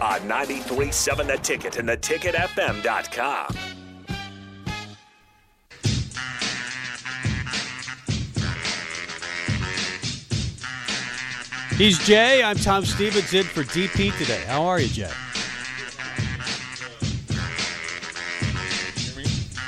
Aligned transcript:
On 0.00 0.20
93.7 0.20 1.26
The 1.26 1.36
Ticket 1.38 1.76
and 1.76 1.88
theticketfm.com. 1.88 3.54
He's 11.76 11.98
Jay. 12.06 12.44
I'm 12.44 12.56
Tom 12.56 12.84
Stevens 12.84 13.34
in 13.34 13.44
for 13.44 13.64
DP 13.64 14.16
today. 14.18 14.44
How 14.46 14.62
are 14.62 14.80
you, 14.80 14.88
Jay? 14.88 15.10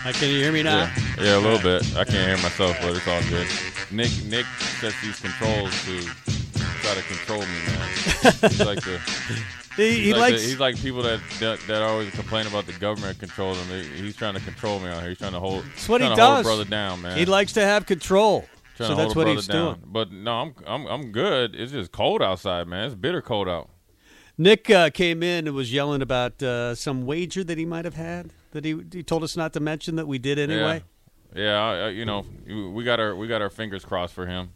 Uh, 0.04 0.12
Can 0.12 0.28
you 0.28 0.36
hear 0.36 0.52
me 0.52 0.62
now? 0.62 0.92
Yeah, 1.18 1.24
yeah, 1.24 1.38
a 1.38 1.40
little 1.40 1.58
bit. 1.58 1.84
I 1.96 2.04
can't 2.04 2.26
hear 2.26 2.36
myself, 2.36 2.76
but 2.80 2.96
it's 2.96 3.06
all 3.08 3.22
good. 3.28 3.46
Nick 3.90 4.10
Nick 4.26 4.46
sets 4.80 5.00
these 5.02 5.18
controls 5.20 5.72
to 5.86 6.02
try 6.82 6.94
to 6.94 7.02
control 7.02 7.40
me, 7.40 7.46
man. 7.66 7.88
He's 8.50 8.64
like 8.64 8.80
the 8.82 9.00
He, 9.76 9.92
he 9.94 10.00
he's 10.04 10.12
like, 10.12 10.32
likes. 10.32 10.42
the, 10.42 10.48
he's 10.48 10.60
like 10.60 10.76
people 10.76 11.02
that, 11.02 11.20
that 11.38 11.60
that 11.68 11.82
always 11.82 12.10
complain 12.10 12.46
about 12.46 12.66
the 12.66 12.72
government 12.74 13.18
controlling 13.18 13.58
them. 13.68 13.82
He- 13.84 14.02
He's 14.02 14.16
trying 14.16 14.34
to 14.34 14.40
control 14.40 14.80
me 14.80 14.88
out 14.88 15.00
here. 15.00 15.10
He's 15.10 15.18
trying 15.18 15.32
to 15.32 15.40
hold. 15.40 15.64
That's 15.64 15.88
what 15.88 16.00
he 16.00 16.06
trying 16.08 16.16
to 16.18 16.22
hold 16.24 16.34
a 16.34 16.38
does. 16.38 16.46
brother 16.46 16.64
down, 16.64 17.02
man. 17.02 17.16
he 17.16 17.24
likes 17.24 17.52
to 17.52 17.60
have 17.62 17.86
control. 17.86 18.46
trying 18.76 18.88
so 18.90 18.94
that's 18.96 19.14
what 19.14 19.28
he's 19.28 19.46
down. 19.46 19.74
doing. 19.78 19.88
But 19.92 20.10
no, 20.12 20.32
I'm 20.40 20.54
I'm 20.66 20.86
I'm 20.86 21.12
good. 21.12 21.54
It's 21.54 21.72
just 21.72 21.92
cold 21.92 22.20
outside, 22.22 22.66
man. 22.66 22.86
It's 22.86 22.94
bitter 22.94 23.22
cold 23.22 23.48
out. 23.48 23.70
Nick 24.36 24.70
uh, 24.70 24.90
came 24.90 25.22
in 25.22 25.46
and 25.46 25.54
was 25.54 25.72
yelling 25.72 26.00
about 26.02 26.42
uh, 26.42 26.74
some 26.74 27.04
wager 27.04 27.44
that 27.44 27.58
he 27.58 27.66
might 27.66 27.84
have 27.84 27.94
had 27.94 28.30
that 28.52 28.64
he, 28.64 28.80
he 28.90 29.02
told 29.02 29.22
us 29.22 29.36
not 29.36 29.52
to 29.52 29.60
mention 29.60 29.96
that 29.96 30.08
we 30.08 30.18
did 30.18 30.38
anyway. 30.38 30.82
Yeah, 31.34 31.42
yeah. 31.42 31.60
I, 31.60 31.76
I, 31.76 31.88
you 31.90 32.04
know, 32.06 32.24
we 32.72 32.82
got 32.82 32.98
our 32.98 33.14
we 33.14 33.28
got 33.28 33.42
our 33.42 33.50
fingers 33.50 33.84
crossed 33.84 34.14
for 34.14 34.26
him. 34.26 34.50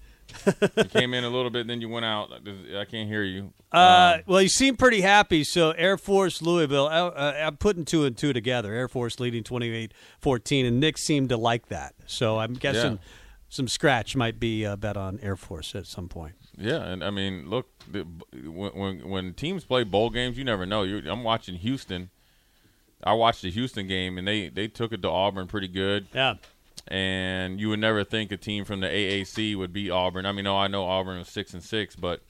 You 0.77 0.85
came 0.85 1.15
in 1.15 1.25
a 1.25 1.29
little 1.29 1.51
bit, 1.51 1.67
then 1.67 1.81
you 1.81 1.89
went 1.89 2.05
out. 2.05 2.31
I 2.33 2.85
can't 2.85 3.09
hear 3.09 3.23
you. 3.23 3.53
Uh, 3.73 4.15
Um, 4.17 4.23
well, 4.27 4.43
you 4.43 4.49
seem 4.49 4.77
pretty 4.77 5.01
happy. 5.01 5.45
So 5.45 5.71
Air 5.73 5.97
Force 5.97 6.41
Louisville, 6.43 6.87
uh, 6.87 7.09
uh, 7.09 7.43
I'm 7.47 7.57
putting 7.57 7.85
two 7.85 8.05
and 8.05 8.17
two 8.17 8.33
together. 8.33 8.73
Air 8.73 8.89
Force 8.89 9.19
leading 9.21 9.43
28-14, 9.45 10.67
and 10.67 10.81
Nick 10.81 10.99
seemed 10.99 11.29
to 11.31 11.37
like 11.37 11.69
that. 11.69 11.95
So 12.07 12.39
I'm 12.39 12.55
guessing 12.55 12.93
Yeah. 12.93 12.99
some 13.49 13.69
scratch 13.69 14.17
might 14.17 14.39
be 14.41 14.65
a 14.65 14.77
bet 14.77 14.97
on 14.97 15.19
Air 15.23 15.37
Force 15.37 15.75
at 15.75 15.87
some 15.87 16.09
point. 16.09 16.35
Yeah, 16.57 16.83
and 16.85 17.03
I 17.03 17.11
mean, 17.11 17.51
look, 17.51 17.67
the, 17.91 18.03
when, 18.33 18.71
when 18.73 19.09
when 19.09 19.35
teams 19.35 19.65
play 19.65 19.83
bowl 19.83 20.09
games, 20.11 20.39
you 20.39 20.45
never 20.45 20.65
know. 20.65 20.85
You're, 20.85 21.01
I'm 21.11 21.25
watching 21.25 21.57
Houston. 21.57 22.11
I 23.03 23.13
watched 23.13 23.43
the 23.43 23.51
Houston 23.51 23.87
game, 23.89 24.17
and 24.19 24.27
they 24.27 24.49
they 24.49 24.69
took 24.69 24.93
it 24.93 25.03
to 25.03 25.09
Auburn 25.11 25.49
pretty 25.49 25.67
good. 25.69 26.07
Yeah. 26.15 26.35
And 26.89 27.59
you 27.61 27.71
would 27.71 27.79
never 27.81 28.05
think 28.05 28.31
a 28.31 28.37
team 28.37 28.65
from 28.65 28.81
the 28.81 28.89
AAC 28.89 29.57
would 29.57 29.73
beat 29.73 29.91
Auburn. 29.91 30.27
I 30.27 30.33
mean, 30.33 30.45
no, 30.45 30.57
I 30.57 30.67
know 30.69 30.85
Auburn 30.85 31.19
was 31.19 31.29
six 31.29 31.55
and 31.55 31.63
six, 31.63 31.97
but 31.97 32.21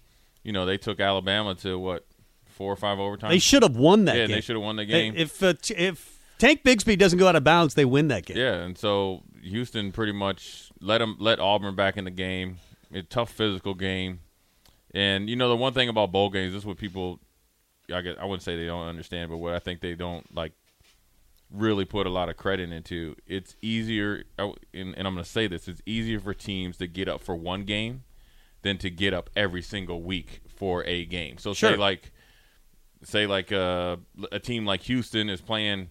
you 0.45 0.53
know 0.53 0.65
they 0.65 0.79
took 0.79 1.01
Alabama 1.01 1.55
to 1.57 1.77
what 1.79 2.07
four 2.47 2.73
or 2.73 2.77
five 2.77 3.01
overtime. 3.01 3.31
They 3.31 3.41
should 3.41 3.65
have 3.65 3.77
won 3.77 4.05
that 4.05 4.17
Yeah, 4.17 4.27
game. 4.27 4.37
they 4.37 4.41
should 4.41 4.55
have 4.57 4.63
won 4.63 4.77
the 4.77 4.85
game. 4.85 5.15
If 5.17 5.43
uh, 5.43 5.55
if 5.77 6.21
Tank 6.39 6.63
Bigsby 6.63 6.97
doesn't 6.97 7.19
go 7.19 7.27
out 7.27 7.35
of 7.35 7.43
bounds, 7.43 7.75
they 7.75 7.85
win 7.85 8.09
that 8.09 8.27
game. 8.27 8.37
Yeah, 8.37 8.55
and 8.63 8.79
so 8.79 9.23
Houston 9.43 9.91
pretty 9.91 10.13
much 10.13 10.71
let 10.81 10.99
them 10.99 11.17
let 11.19 11.41
Auburn 11.41 11.75
back 11.75 11.97
in 11.97 12.05
the 12.05 12.11
game. 12.13 12.59
A 12.93 13.03
tough 13.03 13.31
physical 13.33 13.75
game, 13.75 14.21
and 14.95 15.29
you 15.29 15.35
know 15.35 15.49
the 15.49 15.57
one 15.57 15.73
thing 15.73 15.89
about 15.89 16.13
bowl 16.13 16.31
games, 16.31 16.53
this 16.53 16.63
is 16.63 16.67
what 16.67 16.77
people, 16.77 17.19
I 17.93 18.03
guess 18.03 18.15
I 18.21 18.25
wouldn't 18.25 18.43
say 18.45 18.57
they 18.57 18.67
don't 18.67 18.87
understand, 18.87 19.31
but 19.31 19.39
what 19.39 19.53
I 19.53 19.59
think 19.59 19.81
they 19.81 19.95
don't 19.97 20.33
like 20.33 20.53
really 21.55 21.85
put 21.85 22.07
a 22.07 22.11
lot 22.11 22.29
of 22.29 22.37
credit 22.37 22.73
into. 22.73 23.15
It's 23.27 23.57
easier, 23.63 24.25
oh, 24.39 24.55
and, 24.73 24.95
and 24.97 25.07
I'm 25.07 25.15
going 25.15 25.25
to 25.25 25.31
say 25.31 25.47
this: 25.47 25.69
it's 25.69 25.83
easier 25.87 26.21
for 26.21 26.35
teams 26.35 26.77
to 26.79 26.87
get 26.87 27.09
up 27.09 27.21
for 27.21 27.35
one 27.35 27.65
game 27.65 28.05
than 28.63 28.79
to 28.79 28.91
get 28.91 29.15
up 29.15 29.31
every 29.37 29.63
single 29.63 30.03
week 30.03 30.41
for 30.57 30.85
a 30.85 31.05
game. 31.05 31.39
So 31.39 31.53
say 31.53 31.77
like, 31.77 32.13
say 33.03 33.27
like 33.27 33.53
a, 33.53 33.99
a 34.33 34.39
team 34.39 34.65
like 34.65 34.83
Houston 34.83 35.29
is 35.29 35.41
playing 35.41 35.91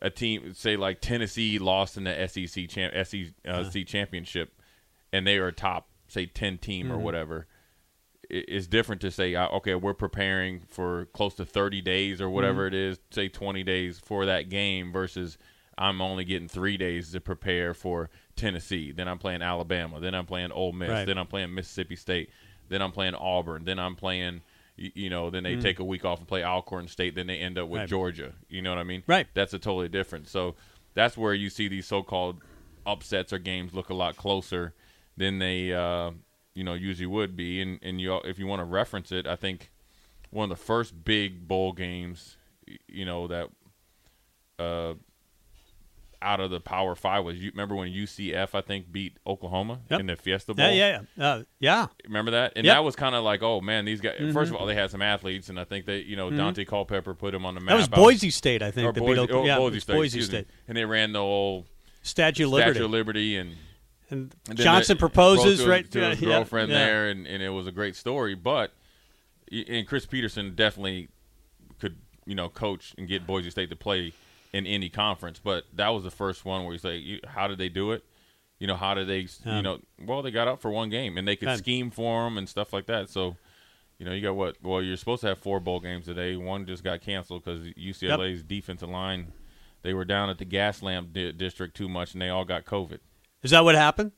a 0.00 0.10
team, 0.10 0.54
say 0.54 0.76
like 0.76 1.00
Tennessee 1.00 1.58
lost 1.58 1.96
in 1.96 2.04
the 2.04 2.26
SEC 2.28 2.68
champ, 2.68 2.94
SEC 3.06 3.26
uh, 3.46 3.50
uh-huh. 3.50 3.70
championship, 3.86 4.60
and 5.12 5.26
they 5.26 5.36
are 5.38 5.48
a 5.48 5.52
top, 5.52 5.88
say 6.08 6.26
ten 6.26 6.58
team 6.58 6.90
or 6.90 6.94
mm-hmm. 6.94 7.04
whatever. 7.04 7.46
It's 8.30 8.66
different 8.66 9.00
to 9.00 9.10
say, 9.10 9.34
uh, 9.34 9.48
okay, 9.48 9.74
we're 9.74 9.94
preparing 9.94 10.60
for 10.68 11.06
close 11.06 11.34
to 11.36 11.46
thirty 11.46 11.80
days 11.80 12.20
or 12.20 12.28
whatever 12.28 12.66
it 12.66 12.74
is, 12.74 12.98
say 13.10 13.28
twenty 13.28 13.62
days 13.62 13.98
for 13.98 14.26
that 14.26 14.50
game, 14.50 14.92
versus 14.92 15.38
I'm 15.78 16.02
only 16.02 16.24
getting 16.24 16.48
three 16.48 16.76
days 16.76 17.12
to 17.12 17.20
prepare 17.20 17.72
for 17.72 18.10
Tennessee. 18.36 18.92
Then 18.92 19.08
I'm 19.08 19.18
playing 19.18 19.40
Alabama. 19.40 19.98
Then 19.98 20.14
I'm 20.14 20.26
playing 20.26 20.52
Ole 20.52 20.72
Miss. 20.72 20.90
Right. 20.90 21.06
Then 21.06 21.16
I'm 21.16 21.26
playing 21.26 21.54
Mississippi 21.54 21.96
State. 21.96 22.30
Then 22.68 22.82
I'm 22.82 22.92
playing 22.92 23.14
Auburn. 23.14 23.64
Then 23.64 23.78
I'm 23.78 23.96
playing. 23.96 24.42
You 24.76 25.08
know, 25.10 25.30
then 25.30 25.42
they 25.42 25.56
take 25.56 25.78
a 25.78 25.84
week 25.84 26.04
off 26.04 26.18
and 26.18 26.28
play 26.28 26.44
Alcorn 26.44 26.86
State. 26.86 27.14
Then 27.14 27.26
they 27.26 27.38
end 27.38 27.58
up 27.58 27.68
with. 27.68 27.80
Right. 27.80 27.88
Georgia. 27.88 28.34
You 28.48 28.60
know 28.60 28.70
what 28.70 28.78
I 28.78 28.84
mean? 28.84 29.02
Right. 29.06 29.26
That's 29.34 29.54
a 29.54 29.58
totally 29.58 29.88
different. 29.88 30.28
So 30.28 30.54
that's 30.94 31.16
where 31.16 31.32
you 31.32 31.48
see 31.48 31.66
these 31.66 31.86
so-called 31.86 32.42
upsets 32.84 33.32
or 33.32 33.38
games 33.38 33.72
look 33.72 33.88
a 33.88 33.94
lot 33.94 34.16
closer 34.16 34.74
than 35.16 35.38
they, 35.38 35.72
uh, 35.72 36.10
you 36.58 36.64
know, 36.64 36.74
usually 36.74 37.06
would 37.06 37.36
be. 37.36 37.62
And 37.62 37.78
and 37.82 38.00
you, 38.00 38.16
if 38.24 38.36
you 38.40 38.46
want 38.48 38.58
to 38.60 38.64
reference 38.64 39.12
it, 39.12 39.26
I 39.28 39.36
think 39.36 39.70
one 40.30 40.50
of 40.50 40.58
the 40.58 40.62
first 40.64 41.04
big 41.04 41.46
bowl 41.46 41.72
games, 41.72 42.36
you 42.88 43.04
know, 43.04 43.28
that 43.28 43.48
uh, 44.58 44.94
out 46.20 46.40
of 46.40 46.50
the 46.50 46.58
Power 46.58 46.96
Five 46.96 47.24
was 47.24 47.38
you 47.38 47.50
remember 47.52 47.76
when 47.76 47.92
UCF 47.92 48.48
I 48.52 48.60
think 48.60 48.90
beat 48.90 49.16
Oklahoma 49.24 49.78
Yep. 49.88 50.00
in 50.00 50.06
the 50.06 50.16
Fiesta 50.16 50.52
Bowl. 50.52 50.66
Yeah, 50.66 50.72
yeah, 50.72 51.00
yeah. 51.16 51.24
Uh, 51.24 51.42
yeah. 51.60 51.86
Remember 52.04 52.32
that? 52.32 52.54
And 52.56 52.66
Yep. 52.66 52.74
that 52.74 52.82
was 52.84 52.96
kind 52.96 53.14
of 53.14 53.22
like, 53.22 53.40
oh 53.42 53.60
man, 53.60 53.84
these 53.84 54.00
guys. 54.00 54.16
First 54.32 54.50
of 54.50 54.56
all, 54.56 54.66
they 54.66 54.74
had 54.74 54.90
some 54.90 55.00
athletes, 55.00 55.48
and 55.48 55.60
I 55.60 55.64
think 55.64 55.86
they, 55.86 55.98
you 56.00 56.16
know, 56.16 56.28
Daunte 56.30 56.66
Culpepper 56.66 57.14
put 57.14 57.32
him 57.34 57.46
on 57.46 57.54
the 57.54 57.60
map. 57.60 57.68
That 57.70 57.76
was 57.76 57.88
Boise 57.88 58.30
State, 58.30 58.62
I 58.62 58.72
think. 58.72 58.88
or 58.88 58.92
Boise, 58.92 59.12
beat 59.14 59.20
Oklahoma. 59.20 59.44
oh, 59.44 59.46
yeah, 59.46 59.58
Boise 59.58 59.80
State, 59.80 59.94
Boise. 59.94 60.22
State. 60.22 60.46
and 60.66 60.76
they 60.76 60.84
ran 60.84 61.12
the 61.12 61.20
old 61.20 61.66
Statue 62.02 62.46
of 62.46 62.50
Liberty. 62.50 62.72
Statue 62.72 62.84
of 62.86 62.90
Liberty, 62.90 63.36
and, 63.36 63.54
and 64.10 64.34
and 64.48 64.58
Johnson 64.58 64.96
the- 64.96 65.00
proposes 65.00 65.60
to 65.60 65.68
right 65.68 65.90
to 65.90 66.10
his 66.10 66.20
yeah, 66.20 66.28
girlfriend 66.28 66.70
yeah. 66.70 66.78
there, 66.78 67.08
and, 67.08 67.26
and 67.26 67.42
it 67.42 67.50
was 67.50 67.66
a 67.66 67.72
great 67.72 67.96
story. 67.96 68.34
But 68.34 68.72
and 69.50 69.86
Chris 69.86 70.06
Petersen 70.06 70.54
definitely 70.54 71.08
could, 71.78 71.96
you 72.26 72.34
know, 72.34 72.48
coach 72.48 72.94
and 72.98 73.08
get 73.08 73.26
Boise 73.26 73.50
State 73.50 73.70
to 73.70 73.76
play 73.76 74.12
in 74.52 74.66
any 74.66 74.88
conference. 74.88 75.40
But 75.42 75.64
that 75.74 75.88
was 75.88 76.04
the 76.04 76.10
first 76.10 76.44
one 76.44 76.64
where 76.64 76.72
he's 76.72 76.84
like, 76.84 77.02
how 77.26 77.48
did 77.48 77.58
they 77.58 77.68
do 77.68 77.92
it? 77.92 78.04
You 78.58 78.66
know, 78.66 78.76
how 78.76 78.94
did 78.94 79.08
they? 79.08 79.26
Yeah. 79.44 79.56
You 79.56 79.62
know, 79.62 79.80
well, 80.04 80.22
they 80.22 80.30
got 80.30 80.48
up 80.48 80.60
for 80.60 80.70
one 80.70 80.90
game, 80.90 81.16
and 81.18 81.26
they 81.26 81.36
could 81.36 81.56
scheme 81.58 81.90
for 81.90 82.24
them 82.24 82.38
and 82.38 82.48
stuff 82.48 82.72
like 82.72 82.86
that. 82.86 83.10
So. 83.10 83.36
You 84.00 84.06
know, 84.06 84.12
you 84.12 84.22
got 84.22 84.36
what? 84.36 84.56
Well, 84.62 84.80
you're 84.80 84.96
supposed 84.96 85.22
to 85.22 85.26
have 85.26 85.38
four 85.38 85.58
bowl 85.58 85.80
games 85.80 86.04
today. 86.04 86.36
One 86.36 86.66
just 86.66 86.84
got 86.84 87.00
canceled 87.00 87.44
because 87.44 87.66
UCLA's 87.70 88.44
defensive 88.44 88.88
line, 88.88 89.32
they 89.82 89.92
were 89.92 90.04
down 90.04 90.30
at 90.30 90.38
the 90.38 90.44
gas 90.44 90.84
lamp 90.84 91.12
di- 91.12 91.32
district 91.32 91.76
too 91.76 91.88
much, 91.88 92.12
and 92.12 92.22
they 92.22 92.28
all 92.28 92.44
got 92.44 92.64
COVID. 92.64 93.00
Is 93.42 93.50
that 93.52 93.64
what 93.64 93.74
happened? 93.74 94.12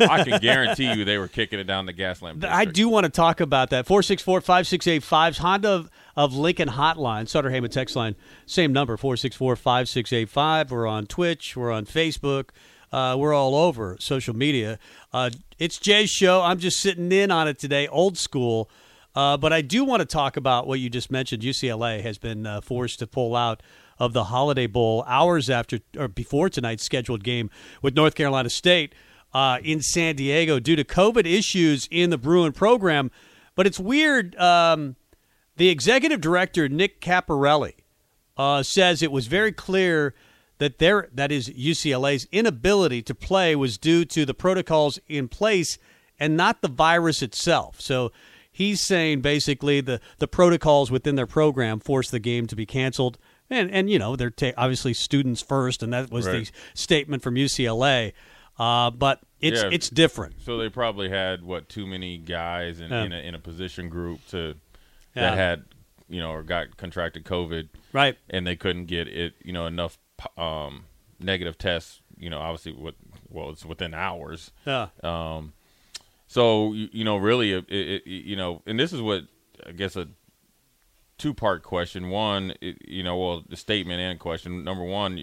I 0.00 0.24
can 0.24 0.40
guarantee 0.40 0.92
you 0.92 1.04
they 1.04 1.18
were 1.18 1.28
kicking 1.28 1.58
it 1.58 1.64
down 1.64 1.86
the 1.86 1.92
gas 1.92 2.22
lamp. 2.22 2.40
District. 2.40 2.56
I 2.56 2.64
do 2.64 2.88
want 2.88 3.04
to 3.04 3.10
talk 3.10 3.40
about 3.40 3.70
that. 3.70 3.86
464 3.86 4.40
5685 4.40 5.38
Honda 5.38 5.68
of, 5.68 5.90
of 6.16 6.34
Lincoln 6.34 6.68
Hotline, 6.70 7.28
Sartor 7.28 7.50
Hamann 7.50 7.70
text 7.70 7.96
line, 7.96 8.16
same 8.46 8.72
number, 8.72 8.96
464 8.96 9.56
5685. 9.56 10.70
We're 10.70 10.86
on 10.86 11.06
Twitch, 11.06 11.56
we're 11.56 11.70
on 11.70 11.84
Facebook, 11.84 12.50
uh, 12.92 13.16
we're 13.18 13.34
all 13.34 13.54
over 13.54 13.96
social 14.00 14.34
media. 14.34 14.78
Uh, 15.12 15.30
it's 15.58 15.78
Jay's 15.78 16.10
show. 16.10 16.42
I'm 16.42 16.58
just 16.58 16.78
sitting 16.78 17.12
in 17.12 17.30
on 17.30 17.48
it 17.48 17.58
today, 17.58 17.88
old 17.88 18.18
school. 18.18 18.70
Uh, 19.14 19.36
but 19.36 19.52
I 19.52 19.60
do 19.60 19.84
want 19.84 20.00
to 20.00 20.06
talk 20.06 20.36
about 20.38 20.66
what 20.66 20.80
you 20.80 20.88
just 20.88 21.10
mentioned. 21.10 21.42
UCLA 21.42 22.00
has 22.00 22.16
been 22.16 22.46
uh, 22.46 22.62
forced 22.62 22.98
to 23.00 23.06
pull 23.06 23.36
out 23.36 23.62
of 24.02 24.12
the 24.12 24.24
Holiday 24.24 24.66
Bowl 24.66 25.04
hours 25.06 25.48
after 25.48 25.78
or 25.96 26.08
before 26.08 26.48
tonight's 26.48 26.82
scheduled 26.82 27.22
game 27.22 27.48
with 27.82 27.94
North 27.94 28.16
Carolina 28.16 28.50
State 28.50 28.96
uh, 29.32 29.58
in 29.62 29.80
San 29.80 30.16
Diego 30.16 30.58
due 30.58 30.74
to 30.74 30.82
COVID 30.82 31.24
issues 31.24 31.86
in 31.88 32.10
the 32.10 32.18
Bruin 32.18 32.50
program. 32.50 33.12
But 33.54 33.68
it's 33.68 33.78
weird. 33.78 34.34
Um, 34.34 34.96
the 35.56 35.68
executive 35.68 36.20
director 36.20 36.68
Nick 36.68 37.00
Caparelli 37.00 37.74
uh, 38.36 38.64
says 38.64 39.04
it 39.04 39.12
was 39.12 39.28
very 39.28 39.52
clear 39.52 40.16
that 40.58 40.80
their 40.80 41.08
that 41.14 41.30
is 41.30 41.48
UCLA's 41.50 42.26
inability 42.32 43.02
to 43.02 43.14
play 43.14 43.54
was 43.54 43.78
due 43.78 44.04
to 44.06 44.26
the 44.26 44.34
protocols 44.34 44.98
in 45.06 45.28
place 45.28 45.78
and 46.18 46.36
not 46.36 46.60
the 46.60 46.68
virus 46.68 47.22
itself. 47.22 47.80
So 47.80 48.10
he's 48.50 48.80
saying 48.80 49.20
basically 49.20 49.80
the 49.80 50.00
the 50.18 50.26
protocols 50.26 50.90
within 50.90 51.14
their 51.14 51.28
program 51.28 51.78
forced 51.78 52.10
the 52.10 52.18
game 52.18 52.48
to 52.48 52.56
be 52.56 52.66
canceled. 52.66 53.16
And 53.52 53.70
and 53.70 53.90
you 53.90 53.98
know 53.98 54.16
they're 54.16 54.30
ta- 54.30 54.52
obviously 54.56 54.94
students 54.94 55.42
first, 55.42 55.82
and 55.82 55.92
that 55.92 56.10
was 56.10 56.26
Right. 56.26 56.46
the 56.46 56.50
statement 56.74 57.22
from 57.22 57.34
UCLA. 57.36 58.12
Uh, 58.58 58.90
but 58.90 59.20
it's 59.40 59.62
Yeah. 59.62 59.68
it's 59.72 59.88
different. 59.90 60.42
So 60.42 60.56
they 60.58 60.68
probably 60.68 61.08
had 61.08 61.42
what 61.42 61.68
too 61.68 61.86
many 61.86 62.18
guys 62.18 62.80
in, 62.80 62.90
Yeah. 62.90 63.04
in, 63.04 63.12
a, 63.12 63.16
in 63.18 63.34
a 63.34 63.38
position 63.38 63.88
group 63.88 64.26
to 64.28 64.54
Yeah. 65.14 65.30
that 65.30 65.36
had 65.36 65.64
you 66.08 66.20
know 66.20 66.30
or 66.30 66.42
got 66.42 66.76
contracted 66.76 67.24
COVID, 67.24 67.68
Right. 67.92 68.16
and 68.30 68.46
they 68.46 68.56
couldn't 68.56 68.86
get 68.86 69.08
it 69.08 69.34
you 69.44 69.52
know 69.52 69.66
enough 69.66 69.98
um, 70.36 70.84
negative 71.20 71.58
tests. 71.58 72.00
You 72.18 72.30
know, 72.30 72.38
obviously, 72.38 72.72
what 72.72 72.94
well, 73.28 73.50
it's 73.50 73.64
within 73.64 73.94
hours. 73.94 74.52
Yeah. 74.66 74.88
Um, 75.02 75.54
so 76.28 76.72
you, 76.72 76.88
you 76.92 77.04
know, 77.04 77.16
really, 77.16 77.52
it, 77.52 77.64
it, 77.68 78.06
you 78.06 78.36
know, 78.36 78.62
and 78.66 78.78
this 78.78 78.92
is 78.92 79.00
what 79.00 79.24
I 79.66 79.72
guess 79.72 79.96
a 79.96 80.08
two 81.22 81.32
part 81.32 81.62
question. 81.62 82.10
One, 82.10 82.54
you 82.60 83.02
know, 83.04 83.16
well, 83.16 83.44
the 83.48 83.56
statement 83.56 84.00
and 84.00 84.18
question. 84.18 84.64
Number 84.64 84.82
one, 84.84 85.16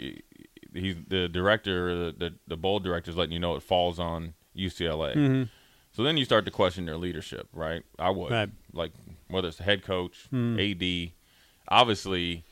he's 0.73 0.95
the 1.07 1.27
director, 1.27 1.89
uh, 1.89 1.95
the 1.95 2.13
the, 2.17 2.35
the 2.47 2.57
bowl 2.57 2.79
director 2.79 3.11
is 3.11 3.17
letting 3.17 3.33
you 3.33 3.39
know 3.39 3.55
it 3.55 3.63
falls 3.63 3.99
on 3.99 4.33
UCLA. 4.57 5.15
Mm-hmm. 5.15 5.43
So 5.91 6.03
then 6.03 6.15
you 6.15 6.23
start 6.23 6.45
to 6.45 6.51
question 6.51 6.85
their 6.85 6.97
leadership, 6.97 7.49
right? 7.51 7.83
I 7.97 8.11
would 8.11 8.31
Right. 8.31 8.49
like 8.71 8.93
whether 9.27 9.49
it's 9.49 9.57
the 9.57 9.63
head 9.63 9.83
coach, 9.83 10.27
mm-hmm. 10.31 10.59
AD. 10.59 11.11
Obviously, 11.67 12.43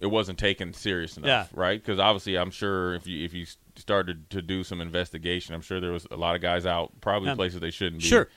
it 0.00 0.06
wasn't 0.06 0.38
taken 0.38 0.72
serious 0.72 1.16
enough, 1.16 1.50
Yeah. 1.52 1.60
right? 1.60 1.80
Because 1.80 1.98
obviously, 1.98 2.36
I'm 2.38 2.50
sure 2.50 2.94
if 2.94 3.06
you 3.06 3.22
if 3.24 3.34
you 3.34 3.44
started 3.76 4.30
to 4.30 4.40
do 4.40 4.64
some 4.64 4.80
investigation, 4.80 5.54
I'm 5.54 5.60
sure 5.60 5.78
there 5.80 5.92
was 5.92 6.06
a 6.10 6.16
lot 6.16 6.34
of 6.36 6.40
guys 6.40 6.64
out, 6.64 7.00
probably 7.02 7.28
Yeah. 7.28 7.34
places 7.34 7.60
they 7.60 7.70
shouldn't 7.70 8.00
be. 8.02 8.08
Sure. 8.08 8.28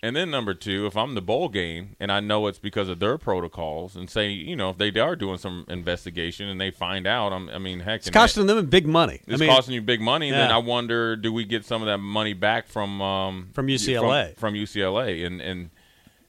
And 0.00 0.14
then 0.14 0.30
number 0.30 0.54
two, 0.54 0.86
if 0.86 0.96
I'm 0.96 1.14
the 1.16 1.20
bowl 1.20 1.48
game 1.48 1.96
and 1.98 2.12
I 2.12 2.20
know 2.20 2.46
it's 2.46 2.60
because 2.60 2.88
of 2.88 3.00
their 3.00 3.18
protocols, 3.18 3.96
and 3.96 4.08
say 4.08 4.28
you 4.28 4.54
know 4.54 4.70
if 4.70 4.78
they 4.78 4.90
are 5.00 5.16
doing 5.16 5.38
some 5.38 5.64
investigation 5.68 6.48
and 6.48 6.60
they 6.60 6.70
find 6.70 7.04
out, 7.06 7.32
I'm, 7.32 7.48
I 7.48 7.58
mean, 7.58 7.80
heck, 7.80 7.96
It's 7.96 8.06
and 8.06 8.14
that- 8.14 8.18
costing 8.20 8.46
them 8.46 8.66
big 8.66 8.86
money. 8.86 9.20
I 9.26 9.32
it's 9.32 9.40
mean, 9.40 9.50
costing 9.50 9.74
you 9.74 9.82
big 9.82 10.00
money. 10.00 10.30
Then 10.30 10.52
I 10.52 10.58
wonder, 10.58 11.16
do 11.16 11.32
we 11.32 11.44
get 11.44 11.64
some 11.64 11.82
of 11.82 11.86
that 11.86 11.98
money 11.98 12.32
back 12.32 12.68
from 12.68 13.02
um, 13.02 13.50
From 13.54 13.66
UCLA? 13.66 14.36
From, 14.36 14.52
from 14.52 14.54
UCLA, 14.54 15.26
and 15.26 15.40
and 15.40 15.70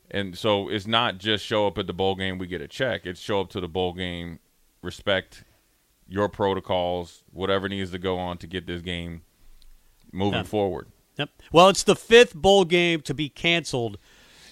and 0.09 0.35
so 0.35 0.67
it's 0.69 0.87
not 0.87 1.19
just 1.19 1.45
show 1.45 1.67
up 1.67 1.77
at 1.77 1.85
the 1.85 1.93
bowl 1.93 2.15
game, 2.15 2.39
we 2.39 2.47
get 2.47 2.61
a 2.61 2.67
check. 2.67 3.05
It's 3.05 3.19
show 3.19 3.39
up 3.41 3.49
to 3.51 3.59
the 3.61 3.67
bowl 3.67 3.93
game, 3.93 4.39
respect 4.81 5.43
your 6.07 6.27
protocols, 6.27 7.23
whatever 7.31 7.69
needs 7.69 7.91
to 7.91 7.99
go 7.99 8.17
on 8.17 8.39
to 8.39 8.47
get 8.47 8.65
this 8.65 8.81
game 8.81 9.21
moving 10.11 10.39
Yeah. 10.39 10.43
forward. 10.43 10.87
Yep. 11.19 11.29
Well, 11.51 11.69
it's 11.69 11.83
the 11.83 11.95
fifth 11.95 12.33
bowl 12.33 12.65
game 12.65 13.01
to 13.01 13.13
be 13.13 13.29
canceled. 13.29 13.97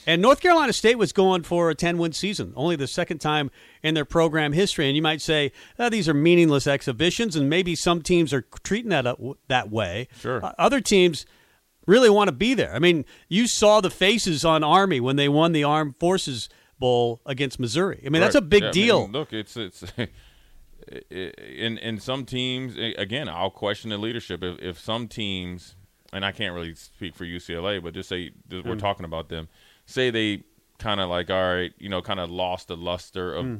And 0.06 0.22
North 0.22 0.40
Carolina 0.40 0.72
State 0.72 0.98
was 0.98 1.12
going 1.12 1.44
for 1.44 1.69
a 1.69 1.75
10 1.75 1.98
win 1.98 2.14
season, 2.14 2.54
only 2.56 2.78
the 2.78 2.88
second 2.88 3.18
time 3.19 3.52
in 3.84 3.94
their 3.94 4.06
program 4.06 4.54
history. 4.54 4.88
And 4.88 4.96
you 4.96 5.02
might 5.02 5.19
say, 5.19 5.52
"Ah, 5.78 5.90
these 5.90 6.08
are 6.08 6.14
meaningless 6.14 6.66
exhibitions, 6.66 7.36
and 7.36 7.50
maybe 7.50 7.75
some 7.75 8.02
teams 8.02 8.31
are 8.34 8.46
treating 8.64 8.90
that 8.92 9.06
uh, 9.06 9.16
that 9.50 9.69
way. 9.69 10.08
Sure. 10.19 10.44
Uh, 10.46 10.54
other 10.58 10.80
teams 10.80 11.25
really 11.88 12.10
want 12.10 12.30
to 12.30 12.31
be 12.34 12.54
there. 12.54 12.74
I 12.74 12.80
mean, 12.80 13.04
you 13.28 13.48
saw 13.48 13.81
the 13.81 13.90
faces 13.90 14.46
on 14.46 14.64
Army 14.64 15.02
when 15.02 15.18
they 15.18 15.28
won 15.28 15.52
the 15.52 15.66
Armed 15.66 15.98
Forces 15.98 16.48
Bowl 16.80 17.19
against 17.25 17.60
Missouri. 17.60 18.02
I 18.06 18.10
mean, 18.10 18.22
that's 18.22 18.36
a 18.36 18.42
big 18.42 18.64
Yeah, 18.64 18.69
I 18.69 18.72
deal. 18.72 19.02
mean, 19.04 19.12
look, 19.12 19.34
it's 19.34 19.58
it's 19.58 19.84
in 21.10 21.78
in 21.80 22.00
some 22.00 22.25
teams. 22.25 22.75
Again, 22.98 23.28
I'll 23.28 23.50
question 23.50 23.90
the 23.90 23.98
leadership. 23.98 24.42
If, 24.44 24.60
if 24.60 24.80
some 24.80 25.08
teams, 25.10 25.75
and 26.13 26.25
I 26.25 26.31
can't 26.31 26.54
really 26.56 26.74
speak 26.75 27.15
for 27.15 27.25
UCLA, 27.25 27.81
but 27.83 27.94
just 27.94 28.09
say 28.09 28.31
just, 28.50 28.63
Hmm. 28.63 28.69
we're 28.69 28.75
talking 28.75 29.06
about 29.06 29.30
them. 29.30 29.48
Say 29.86 30.09
they 30.09 30.44
kind 30.80 31.00
of 31.00 31.09
like, 31.09 31.30
all 31.30 31.54
right, 31.56 31.74
you 31.80 31.89
know, 31.89 32.01
kind 32.01 32.19
of 32.19 32.30
lost 32.30 32.68
the 32.68 32.77
luster 32.77 33.33
of 33.33 33.45
Hmm. 33.45 33.56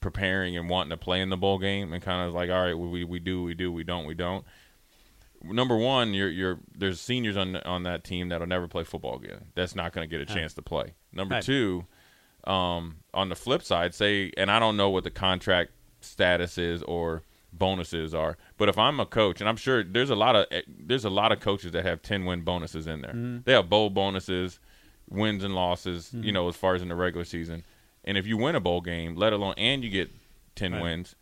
preparing 0.00 0.56
and 0.56 0.68
wanting 0.68 0.90
to 0.90 0.96
play 0.96 1.20
in 1.20 1.30
the 1.30 1.36
bowl 1.36 1.58
game, 1.58 1.92
and 1.92 2.02
kind 2.02 2.26
of 2.28 2.34
like, 2.34 2.50
all 2.50 2.62
right, 2.62 2.74
we 2.76 3.04
we 3.04 3.18
do, 3.18 3.42
we 3.42 3.54
do, 3.54 3.72
we 3.72 3.84
don't, 3.84 4.04
we 4.06 4.14
don't. 4.14 4.44
Number 5.42 5.76
one, 5.76 6.14
you're 6.14 6.28
you're 6.30 6.58
there's 6.76 7.00
seniors 7.00 7.36
on 7.36 7.56
on 7.56 7.82
that 7.84 8.02
team 8.04 8.28
that'll 8.30 8.46
never 8.46 8.66
play 8.68 8.84
football 8.84 9.16
again. 9.16 9.46
That's 9.54 9.74
not 9.74 9.92
going 9.92 10.08
to 10.08 10.10
get 10.18 10.22
a 10.26 10.34
chance 10.34 10.54
to 10.54 10.62
play. 10.62 10.94
Number 11.12 11.34
Right. 11.36 11.42
two, 11.44 11.84
um, 12.44 12.96
on 13.12 13.28
the 13.28 13.34
flip 13.36 13.62
side, 13.62 13.94
say, 13.94 14.32
and 14.36 14.50
I 14.50 14.58
don't 14.58 14.76
know 14.76 14.88
what 14.90 15.04
the 15.04 15.10
contract 15.10 15.72
status 16.00 16.56
is 16.58 16.82
or 16.84 17.22
bonuses 17.58 18.14
are, 18.14 18.36
but 18.58 18.68
if 18.68 18.76
I'm 18.78 18.98
a 19.00 19.06
coach, 19.06 19.40
and 19.40 19.48
I'm 19.48 19.56
sure 19.56 19.82
there's 19.84 20.10
a 20.10 20.14
lot 20.16 20.36
of 20.36 20.46
eh, 20.50 20.62
there's 20.68 21.04
a 21.04 21.10
lot 21.10 21.32
of 21.32 21.40
coaches 21.40 21.72
that 21.72 21.84
have 21.84 22.02
ten 22.02 22.24
win 22.24 22.42
bonuses 22.42 22.86
in 22.86 23.00
there. 23.02 23.12
Mm-hmm. 23.12 23.38
They 23.44 23.52
have 23.52 23.68
bowl 23.70 23.90
bonuses, 23.90 24.58
wins 25.08 25.44
and 25.44 25.54
losses, 25.54 26.10
you 26.12 26.32
know, 26.32 26.48
as 26.48 26.56
far 26.56 26.74
as 26.74 26.82
in 26.82 26.88
the 26.88 26.94
regular 26.94 27.24
season. 27.24 27.64
And 28.04 28.18
if 28.18 28.26
you 28.26 28.36
win 28.36 28.54
a 28.54 28.60
bowl 28.60 28.80
game, 28.80 29.16
let 29.16 29.32
alone 29.32 29.54
and 29.56 29.82
you 29.84 29.90
get 29.90 30.10
ten 30.56 30.72
Right. 30.72 30.82
wins, 30.82 31.14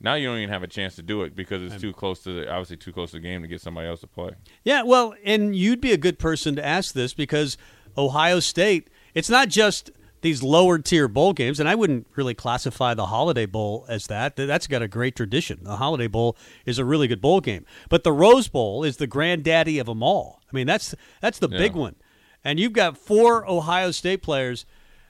now 0.00 0.14
you 0.14 0.28
don't 0.28 0.38
even 0.38 0.48
have 0.48 0.62
a 0.62 0.68
chance 0.68 0.94
to 0.96 1.02
do 1.02 1.22
it 1.22 1.34
because 1.34 1.60
it's 1.62 1.80
too 1.80 1.92
close 1.92 2.22
to 2.22 2.32
the 2.32 2.50
obviously 2.50 2.76
too 2.76 2.92
close 2.92 3.10
to 3.10 3.16
the 3.16 3.20
game 3.20 3.42
to 3.42 3.48
get 3.48 3.60
somebody 3.60 3.88
else 3.88 4.00
to 4.00 4.06
play. 4.06 4.30
Yeah, 4.64 4.82
well, 4.82 5.14
and 5.24 5.54
you'd 5.56 5.80
be 5.80 5.92
a 5.92 5.96
good 5.98 6.18
person 6.18 6.54
to 6.56 6.64
ask 6.64 6.94
this 6.94 7.12
because 7.14 7.56
Ohio 7.96 8.38
State, 8.40 8.88
it's 9.14 9.28
not 9.28 9.48
just 9.48 9.90
these 10.20 10.42
lower 10.42 10.78
tier 10.78 11.08
bowl 11.08 11.32
games, 11.32 11.60
and 11.60 11.68
I 11.68 11.74
wouldn't 11.74 12.06
really 12.16 12.34
classify 12.34 12.94
the 12.94 13.06
Holiday 13.06 13.46
Bowl 13.46 13.84
as 13.88 14.06
that. 14.08 14.36
That's 14.36 14.66
got 14.66 14.82
a 14.82 14.88
great 14.88 15.16
tradition. 15.16 15.60
The 15.62 15.76
Holiday 15.76 16.06
Bowl 16.08 16.36
is 16.66 16.78
a 16.78 16.84
really 16.84 17.08
good 17.08 17.20
bowl 17.20 17.40
game, 17.40 17.64
but 17.88 18.04
the 18.04 18.12
Rose 18.12 18.48
Bowl 18.48 18.84
is 18.84 18.96
the 18.96 19.06
granddaddy 19.06 19.78
of 19.78 19.86
them 19.86 20.02
all. 20.02 20.40
I 20.50 20.56
mean, 20.56 20.66
that's 20.66 20.94
that's 21.20 21.38
the 21.38 21.48
big 21.48 21.74
one, 21.74 21.96
and 22.44 22.58
you've 22.58 22.72
got 22.72 22.98
four 22.98 23.48
Ohio 23.48 23.90
State 23.90 24.22
players 24.22 24.66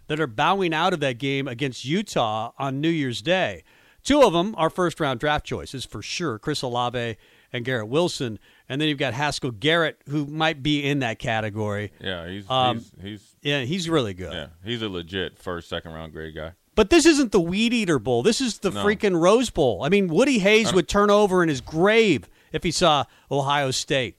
that 0.08 0.20
are 0.20 0.26
bowing 0.26 0.74
out 0.74 0.92
of 0.92 1.00
that 1.00 1.18
game 1.18 1.46
against 1.46 1.84
Utah 1.84 2.52
on 2.58 2.80
New 2.80 2.88
Year's 2.88 3.22
Day. 3.22 3.62
Two 4.02 4.22
of 4.22 4.32
them 4.32 4.54
are 4.56 4.70
first 4.70 5.00
round 5.00 5.20
draft 5.20 5.44
choices 5.44 5.84
for 5.84 6.02
sure 6.02 6.38
Chris 6.38 6.62
Olave 6.62 7.16
and 7.52 7.64
Garrett 7.64 7.88
Wilson. 7.88 8.38
And 8.68 8.80
then 8.80 8.88
you've 8.88 8.98
got 8.98 9.14
Haskell 9.14 9.50
Garrett, 9.52 10.00
who 10.08 10.26
might 10.26 10.62
be 10.62 10.84
in 10.84 10.98
that 10.98 11.18
category. 11.18 11.90
Yeah, 12.00 12.28
he's 12.28 12.48
Um, 12.50 12.78
he's, 12.78 12.92
he's 13.02 13.36
Yeah, 13.42 13.60
he's 13.62 13.88
really 13.88 14.12
good. 14.14 14.32
yeah 14.32 14.46
he's 14.64 14.82
a 14.82 14.88
legit 14.88 15.38
first 15.38 15.68
second 15.68 15.92
round 15.92 16.12
grade 16.12 16.34
guy. 16.34 16.52
But 16.74 16.90
this 16.90 17.06
isn't 17.06 17.32
the 17.32 17.40
Weed 17.40 17.72
Eater 17.72 17.98
Bowl. 17.98 18.22
This 18.22 18.40
is 18.40 18.58
the 18.58 18.70
No. 18.70 18.84
freaking 18.84 19.20
Rose 19.20 19.50
Bowl. 19.50 19.82
I 19.82 19.88
mean, 19.88 20.06
Woody 20.08 20.38
Hayes 20.38 20.72
would 20.72 20.86
turn 20.88 21.10
over 21.10 21.42
in 21.42 21.48
his 21.48 21.60
grave 21.60 22.28
if 22.52 22.62
he 22.62 22.70
saw 22.70 23.04
Ohio 23.30 23.70
State 23.72 24.18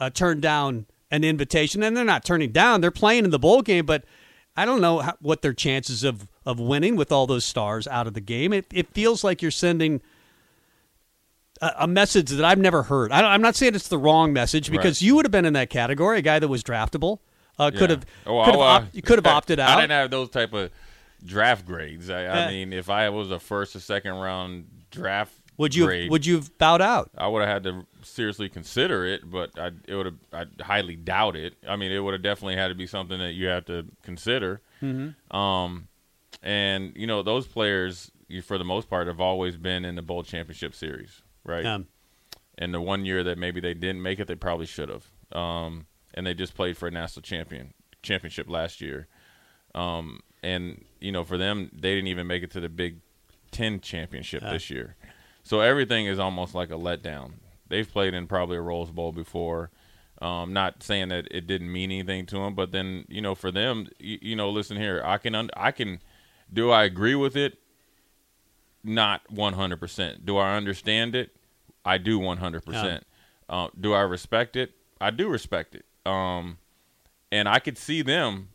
uh, 0.00 0.08
turn 0.10 0.40
down 0.40 0.86
an 1.10 1.22
invitation. 1.24 1.82
And 1.82 1.94
they're 1.96 2.04
not 2.04 2.24
turning 2.24 2.50
down; 2.52 2.80
they're 2.80 2.90
playing 2.90 3.24
in 3.24 3.30
the 3.30 3.38
bowl 3.38 3.60
game. 3.62 3.84
But 3.84 4.04
I 4.56 4.64
don't 4.64 4.80
know 4.80 5.00
how, 5.00 5.16
what 5.20 5.42
their 5.42 5.52
chances 5.52 6.02
of 6.04 6.28
of 6.46 6.58
winning 6.58 6.96
with 6.96 7.12
all 7.12 7.26
those 7.26 7.44
stars 7.44 7.86
out 7.86 8.06
of 8.06 8.14
the 8.14 8.20
game. 8.22 8.54
It, 8.54 8.64
it 8.72 8.88
feels 8.94 9.22
like 9.22 9.42
you're 9.42 9.50
sending 9.50 10.00
a, 11.60 11.86
message 11.86 12.30
that 12.30 12.44
I've 12.44 12.58
never 12.58 12.82
heard. 12.84 13.12
I 13.12 13.20
don't, 13.20 13.30
I'm 13.30 13.42
not 13.42 13.56
saying 13.56 13.74
it's 13.74 13.88
the 13.88 13.98
wrong 13.98 14.32
message 14.32 14.70
because 14.70 15.00
Right. 15.02 15.06
you 15.06 15.14
would 15.16 15.24
have 15.24 15.32
been 15.32 15.44
in 15.44 15.52
that 15.54 15.70
category, 15.70 16.18
a 16.18 16.22
guy 16.22 16.38
that 16.38 16.48
was 16.48 16.62
draftable. 16.62 17.18
Uh, 17.58 17.70
could 17.70 17.80
Yeah. 17.90 17.96
have 17.96 18.06
Oh, 18.26 18.44
could 18.44 18.54
have, 18.54 18.60
uh, 18.60 18.64
op- 18.64 18.84
you 18.94 19.02
could 19.02 19.18
have 19.18 19.26
opted 19.36 19.58
out. 19.58 19.70
I 19.76 19.80
didn't 19.80 19.90
have 19.92 20.10
those 20.10 20.28
type 20.30 20.52
of 20.52 20.70
draft 21.24 21.66
grades. 21.66 22.08
I. 22.10 22.26
I 22.26 22.50
mean, 22.50 22.72
if 22.72 22.88
I 22.88 23.08
was 23.10 23.30
a 23.30 23.38
first 23.40 23.74
or 23.74 23.80
second 23.80 24.12
round 24.14 24.66
draft 24.90 25.32
would 25.56 25.74
you 25.74 25.86
grade, 25.86 26.02
have, 26.04 26.10
would 26.12 26.24
you 26.24 26.36
have 26.36 26.56
bowed 26.58 26.80
out? 26.80 27.10
I 27.18 27.26
would 27.26 27.40
have 27.42 27.48
had 27.48 27.64
to 27.64 27.84
seriously 28.02 28.48
consider 28.48 29.04
it, 29.04 29.28
but 29.28 29.50
I 29.58 29.72
it 29.88 29.94
would 29.96 30.06
have 30.06 30.14
I 30.32 30.62
highly 30.62 30.94
doubt 30.94 31.34
it. 31.34 31.54
I 31.68 31.74
mean, 31.74 31.90
it 31.90 31.98
would 31.98 32.14
have 32.14 32.22
definitely 32.22 32.54
had 32.54 32.68
to 32.68 32.76
be 32.76 32.86
something 32.86 33.18
that 33.18 33.32
you 33.32 33.48
have 33.48 33.64
to 33.64 33.86
consider. 34.04 34.60
Mm-hmm. 34.80 35.36
Um, 35.36 35.88
and 36.44 36.92
you 36.94 37.08
know 37.08 37.24
those 37.24 37.48
players, 37.48 38.12
you, 38.28 38.40
for 38.42 38.56
the 38.56 38.64
most 38.64 38.88
part, 38.88 39.08
have 39.08 39.20
always 39.20 39.56
been 39.56 39.84
in 39.84 39.96
the 39.96 40.02
bowl 40.02 40.22
championship 40.22 40.76
series, 40.76 41.22
right? 41.44 41.64
Um, 41.64 41.86
and 42.56 42.74
the 42.74 42.80
one 42.80 43.04
year 43.04 43.22
that 43.24 43.38
maybe 43.38 43.60
they 43.60 43.74
didn't 43.74 44.02
make 44.02 44.18
it, 44.18 44.26
they 44.26 44.34
probably 44.34 44.66
should 44.66 44.88
have. 44.88 45.06
Um, 45.32 45.86
and 46.14 46.26
they 46.26 46.34
just 46.34 46.54
played 46.54 46.76
for 46.76 46.88
a 46.88 46.90
national 46.90 47.22
champion 47.22 47.72
championship 48.02 48.48
last 48.48 48.80
year. 48.80 49.06
Um, 49.74 50.20
and 50.42 50.84
you 51.00 51.12
know, 51.12 51.24
for 51.24 51.38
them, 51.38 51.70
they 51.72 51.94
didn't 51.94 52.08
even 52.08 52.26
make 52.26 52.42
it 52.42 52.50
to 52.52 52.60
the 52.60 52.68
Big 52.68 53.00
Ten 53.50 53.80
championship 53.80 54.42
this 54.52 54.70
year. 54.70 54.96
So 55.42 55.60
everything 55.60 56.06
is 56.06 56.18
almost 56.18 56.54
like 56.54 56.70
a 56.70 56.74
letdown. 56.74 57.34
They've 57.68 57.90
played 57.90 58.14
in 58.14 58.26
probably 58.26 58.56
a 58.56 58.60
Rose 58.60 58.90
Bowl 58.90 59.12
before. 59.12 59.70
Um, 60.20 60.52
not 60.52 60.82
saying 60.82 61.08
that 61.10 61.28
it 61.30 61.46
didn't 61.46 61.72
mean 61.72 61.92
anything 61.92 62.26
to 62.26 62.36
them, 62.36 62.54
but 62.54 62.72
then 62.72 63.04
you 63.08 63.20
know, 63.20 63.34
for 63.34 63.52
them, 63.52 63.88
you, 63.98 64.18
you 64.20 64.36
know, 64.36 64.50
listen 64.50 64.76
here, 64.76 65.00
I 65.04 65.18
can, 65.18 65.34
un- 65.34 65.50
I 65.56 65.70
can, 65.70 66.00
do 66.52 66.70
I 66.70 66.84
agree 66.84 67.14
with 67.14 67.36
it? 67.36 67.58
Not 68.84 69.22
one 69.30 69.54
hundred 69.54 69.80
percent. 69.80 70.24
Do 70.24 70.36
I 70.36 70.56
understand 70.56 71.14
it? 71.14 71.34
I 71.84 71.98
do 71.98 72.18
one 72.18 72.38
hundred 72.38 72.64
percent. 72.64 73.04
Uh, 73.48 73.68
Do 73.78 73.94
I 73.94 74.00
respect 74.02 74.56
it? 74.56 74.72
I 75.00 75.10
do 75.10 75.28
respect 75.28 75.74
it. 75.74 75.84
Um, 76.04 76.58
and 77.32 77.48
I 77.48 77.58
could 77.58 77.78
see 77.78 78.02
them. 78.02 78.48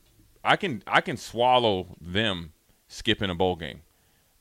I 0.43 0.55
can 0.55 0.83
I 0.87 1.01
can 1.01 1.17
swallow 1.17 1.95
them 2.01 2.53
skipping 2.87 3.29
a 3.29 3.35
bowl 3.35 3.55
game, 3.55 3.81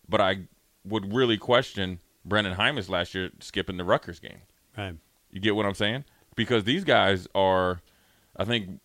but 0.08 0.20
I 0.20 0.42
would 0.84 1.12
really 1.14 1.38
question 1.38 2.00
Brendan 2.24 2.54
Hymas 2.56 2.88
last 2.88 3.14
year 3.14 3.30
skipping 3.40 3.76
the 3.76 3.84
Rutgers 3.84 4.18
game. 4.18 4.42
right. 4.76 4.94
You 5.30 5.40
get 5.40 5.56
what 5.56 5.64
I'm 5.64 5.74
saying? 5.74 6.04
Because 6.36 6.64
these 6.64 6.84
guys 6.84 7.26
are, 7.34 7.80
I 8.36 8.44
think, 8.44 8.80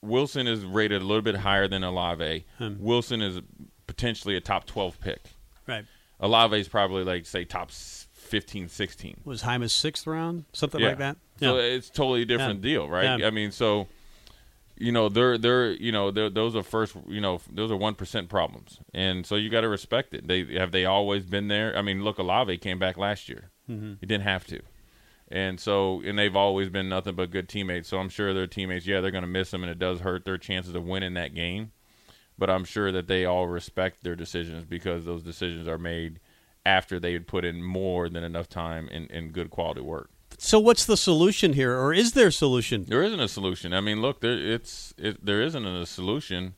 Wilson 0.00 0.46
is 0.46 0.64
rated 0.64 1.02
a 1.02 1.04
little 1.04 1.22
bit 1.22 1.36
higher 1.36 1.68
than 1.68 1.82
Olave. 1.84 2.46
Hmm. 2.56 2.74
Wilson 2.78 3.20
is 3.20 3.40
potentially 3.86 4.36
a 4.36 4.40
top 4.40 4.64
12 4.66 4.98
pick. 5.00 5.20
Right. 5.66 5.84
Olave 6.20 6.58
is 6.58 6.68
probably 6.68 7.04
like 7.04 7.26
say 7.26 7.44
top 7.44 7.68
s- 7.70 8.06
15, 8.12 8.68
16. 8.68 9.20
Was 9.24 9.42
Hymas 9.42 9.70
sixth 9.70 10.06
round, 10.06 10.44
something 10.52 10.80
Yeah. 10.80 10.88
like 10.88 10.98
that? 10.98 11.16
So 11.40 11.56
Yeah. 11.56 11.62
it's 11.76 11.88
totally 11.90 12.24
different 12.24 12.62
Yeah. 12.64 12.70
deal, 12.70 12.88
right? 12.88 13.22
I 13.24 13.30
mean, 13.30 13.50
so 13.52 13.88
you 14.80 14.92
know, 14.92 15.08
they're 15.08 15.36
they're 15.38 15.72
you 15.72 15.90
know 15.90 16.10
they're, 16.12 16.30
those 16.30 16.54
are 16.54 16.62
first 16.62 16.94
you 17.08 17.20
know 17.20 17.40
those 17.50 17.70
are 17.72 17.76
one 17.76 17.94
percent 17.96 18.28
problems, 18.28 18.78
and 18.94 19.26
so 19.26 19.34
you 19.34 19.48
got 19.50 19.62
to 19.62 19.68
respect 19.68 20.14
it. 20.14 20.28
They 20.28 20.44
have 20.56 20.70
they 20.72 20.84
always 20.84 21.24
been 21.24 21.48
there. 21.48 21.76
I 21.76 21.82
mean, 21.82 22.04
look, 22.04 22.18
Olave 22.18 22.56
came 22.58 22.78
back 22.78 22.96
last 22.96 23.28
year. 23.28 23.50
Mm-hmm. 23.68 23.94
He 24.00 24.06
didn't 24.06 24.22
have 24.24 24.46
to, 24.46 24.60
and 25.28 25.58
so 25.58 26.00
and 26.04 26.16
they've 26.16 26.36
always 26.36 26.68
been 26.68 26.88
nothing 26.88 27.16
but 27.16 27.32
good 27.32 27.48
teammates. 27.48 27.88
So 27.88 27.98
I'm 27.98 28.08
sure 28.08 28.32
their 28.32 28.46
teammates, 28.46 28.86
yeah, 28.86 29.00
they're 29.00 29.10
going 29.10 29.22
to 29.22 29.28
miss 29.28 29.50
them, 29.50 29.62
and 29.64 29.70
it 29.72 29.80
does 29.80 30.00
hurt 30.00 30.24
their 30.24 30.38
chances 30.38 30.74
of 30.76 30.84
winning 30.84 31.14
that 31.14 31.34
game. 31.34 31.72
But 32.38 32.48
I'm 32.50 32.64
sure 32.64 32.92
that 32.92 33.08
they 33.08 33.24
all 33.24 33.48
respect 33.48 34.04
their 34.04 34.14
decisions 34.14 34.64
because 34.64 35.04
those 35.04 35.22
decisions 35.24 35.66
are 35.66 35.78
made 35.78 36.20
after 36.64 37.00
they 37.00 37.12
had 37.12 37.26
put 37.26 37.44
in 37.44 37.62
more 37.62 38.08
than 38.08 38.22
enough 38.22 38.48
time 38.48 38.88
in, 38.88 39.06
in 39.06 39.30
good 39.30 39.50
quality 39.50 39.80
work. 39.80 40.10
so 40.38 40.60
what's 40.60 40.84
the 40.84 40.96
solution 40.96 41.54
here, 41.54 41.76
or 41.76 41.92
is 41.92 42.12
there 42.12 42.28
a 42.28 42.32
solution? 42.32 42.84
There 42.84 43.02
isn't 43.02 43.20
a 43.20 43.28
solution. 43.28 43.72
I 43.72 43.80
mean, 43.80 44.00
look, 44.00 44.20
there 44.20 44.38
it's 44.38 44.94
it, 44.98 45.24
there 45.24 45.42
isn't 45.42 45.64
a 45.66 45.86
solution. 45.86 46.54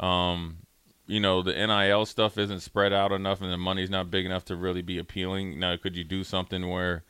Um, 0.00 0.58
you 1.06 1.20
know, 1.20 1.42
the 1.42 1.52
NIL 1.52 2.06
stuff 2.06 2.38
isn't 2.38 2.60
spread 2.60 2.92
out 2.92 3.12
enough, 3.12 3.40
and 3.40 3.52
the 3.52 3.56
money's 3.56 3.90
not 3.90 4.10
big 4.10 4.26
enough 4.26 4.44
to 4.46 4.56
really 4.56 4.82
be 4.82 4.98
appealing. 4.98 5.58
Now, 5.60 5.76
could 5.76 5.96
you 5.96 6.04
do 6.04 6.24
something 6.24 6.68
where, 6.68 7.04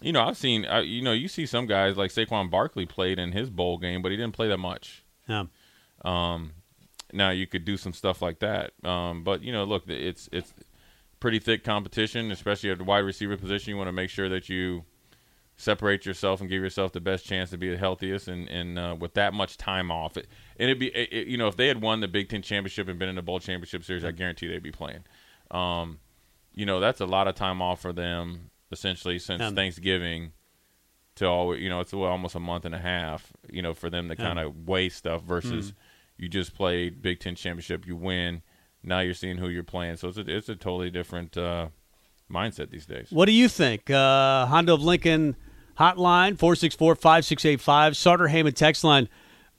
you 0.00 0.12
know, 0.12 0.22
I've 0.22 0.36
seen, 0.36 0.64
I, 0.64 0.80
you 0.80 1.02
know, 1.02 1.12
you 1.12 1.28
see 1.28 1.44
some 1.46 1.66
guys 1.66 1.96
like 1.96 2.10
Saquon 2.12 2.50
Barkley 2.50 2.86
played 2.86 3.18
in 3.18 3.32
his 3.32 3.50
bowl 3.50 3.78
game, 3.78 4.00
but 4.02 4.10
he 4.12 4.16
didn't 4.16 4.34
play 4.34 4.48
that 4.48 4.58
much. 4.58 5.02
Yeah. 5.28 5.46
Now 7.12 7.30
you 7.30 7.46
could 7.46 7.64
do 7.64 7.76
some 7.76 7.92
stuff 7.92 8.22
like 8.22 8.38
that. 8.40 8.72
Um, 8.84 9.24
but 9.24 9.42
you 9.42 9.52
know, 9.52 9.64
look, 9.64 9.88
it's 9.88 10.28
it's 10.32 10.52
pretty 11.18 11.38
thick 11.38 11.64
competition, 11.64 12.30
especially 12.30 12.70
at 12.70 12.78
the 12.78 12.84
wide 12.84 13.00
receiver 13.00 13.36
position. 13.36 13.70
You 13.70 13.76
want 13.76 13.88
to 13.88 13.92
make 13.92 14.10
sure 14.10 14.28
that 14.28 14.48
you 14.48 14.84
separate 15.56 16.06
yourself 16.06 16.40
and 16.40 16.48
give 16.48 16.62
yourself 16.62 16.92
the 16.92 17.00
best 17.00 17.26
chance 17.26 17.50
to 17.50 17.58
be 17.58 17.68
the 17.70 17.76
healthiest. 17.76 18.28
And, 18.28 18.48
and 18.48 18.78
uh, 18.78 18.96
with 18.98 19.12
that 19.14 19.34
much 19.34 19.58
time 19.58 19.90
off, 19.90 20.16
it, 20.16 20.26
and 20.58 20.70
it'd 20.70 20.78
be 20.78 20.86
it, 20.88 21.12
it- 21.12 21.26
you 21.28 21.36
know 21.36 21.48
if 21.48 21.56
they 21.56 21.68
had 21.68 21.82
won 21.82 22.00
the 22.00 22.08
Big 22.08 22.28
Ten 22.28 22.42
championship 22.42 22.88
and 22.88 22.98
been 22.98 23.08
in 23.08 23.16
the 23.16 23.22
bowl 23.22 23.40
championship 23.40 23.84
series, 23.84 24.04
I 24.04 24.10
guarantee 24.12 24.48
they'd 24.48 24.62
be 24.62 24.72
playing. 24.72 25.04
Um, 25.50 25.98
you 26.54 26.66
know 26.66 26.80
that's 26.80 27.00
a 27.00 27.06
lot 27.06 27.28
of 27.28 27.34
time 27.34 27.60
off 27.62 27.80
for 27.80 27.92
them 27.92 28.50
essentially 28.72 29.18
since. 29.18 29.40
Thanksgiving 29.56 30.32
to 31.16 31.26
all 31.26 31.56
you 31.56 31.68
know 31.68 31.80
it's 31.80 31.92
well, 31.92 32.10
almost 32.10 32.34
a 32.36 32.40
month 32.40 32.64
and 32.64 32.74
a 32.74 32.78
half 32.78 33.32
you 33.50 33.60
know 33.62 33.74
for 33.74 33.90
them 33.90 34.08
to 34.08 34.16
kind 34.16 34.38
of 34.38 34.66
weigh 34.68 34.88
stuff 34.88 35.22
versus 35.22 35.72
you 36.20 36.28
just 36.28 36.54
played 36.54 37.02
Big 37.02 37.20
Ten 37.20 37.34
championship 37.34 37.86
you 37.86 37.96
win 37.96 38.42
now 38.82 39.00
you're 39.00 39.14
seeing 39.14 39.38
who 39.38 39.48
you're 39.48 39.62
playing 39.62 39.96
so 39.96 40.08
it's 40.08 40.18
a, 40.18 40.36
it's 40.36 40.48
a 40.48 40.56
totally 40.56 40.90
different 40.90 41.36
uh, 41.36 41.68
mindset 42.30 42.70
these 42.70 42.86
days. 42.86 43.08
What 43.10 43.26
do 43.26 43.32
you 43.32 43.48
think? 43.48 43.90
Uh, 43.90 44.46
Honda 44.46 44.74
of 44.74 44.82
Lincoln 44.82 45.36
hotline, 45.78 46.36
464-5685, 46.36 47.96
Sartor 47.96 48.28
Hamann 48.28 48.52
text 48.52 48.84
line. 48.84 49.08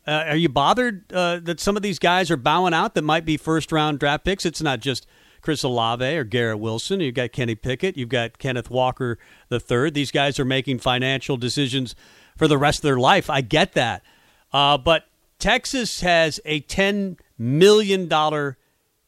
Uh, 0.08 0.26
are 0.30 0.36
you 0.36 0.50
bothered 0.50 1.12
uh, 1.14 1.40
that 1.44 1.60
some 1.60 1.76
of 1.76 1.84
these 1.84 2.00
guys 2.00 2.32
are 2.32 2.38
bowing 2.38 2.74
out 2.74 2.96
that 2.96 3.04
might 3.04 3.26
be 3.26 3.38
first-round 3.38 4.00
draft 4.00 4.26
picks? 4.26 4.46
It's 4.46 4.62
not 4.62 4.80
just 4.80 5.06
Chris 5.42 5.64
Olave 5.64 6.06
or 6.06 6.24
Garrett 6.24 6.60
Wilson. 6.60 7.02
You've 7.02 7.16
got 7.16 7.32
Kenny 7.32 7.56
Pickett. 7.56 7.98
You've 7.98 8.10
got 8.10 8.40
Kenneth 8.40 8.70
Walker 8.70 9.20
the 9.50 9.60
third. 9.60 9.94
These 9.94 10.12
guys 10.12 10.40
are 10.40 10.46
making 10.46 10.80
financial 10.80 11.38
decisions 11.38 11.96
for 12.38 12.48
the 12.48 12.58
rest 12.58 12.80
of 12.80 12.84
their 12.84 13.00
life. 13.00 13.30
I 13.30 13.42
get 13.42 13.74
that. 13.74 14.04
Uh, 14.52 14.78
but 14.78 15.06
Texas 15.42 16.00
has 16.02 16.40
a 16.46 16.62
$10 16.62 17.18
million 17.38 18.08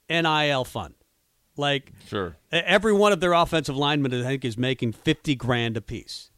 NIL 0.10 0.64
fund. 0.66 0.94
Like 1.56 1.94
Sure. 2.08 2.36
Every 2.52 2.94
one 2.94 3.14
of 3.14 3.20
their 3.20 3.34
offensive 3.34 3.78
linemen, 3.78 4.14
I 4.14 4.24
think, 4.24 4.44
is 4.44 4.58
making 4.58 4.94
fifty 4.94 5.36
grand 5.36 5.78
apiece. 5.78 6.32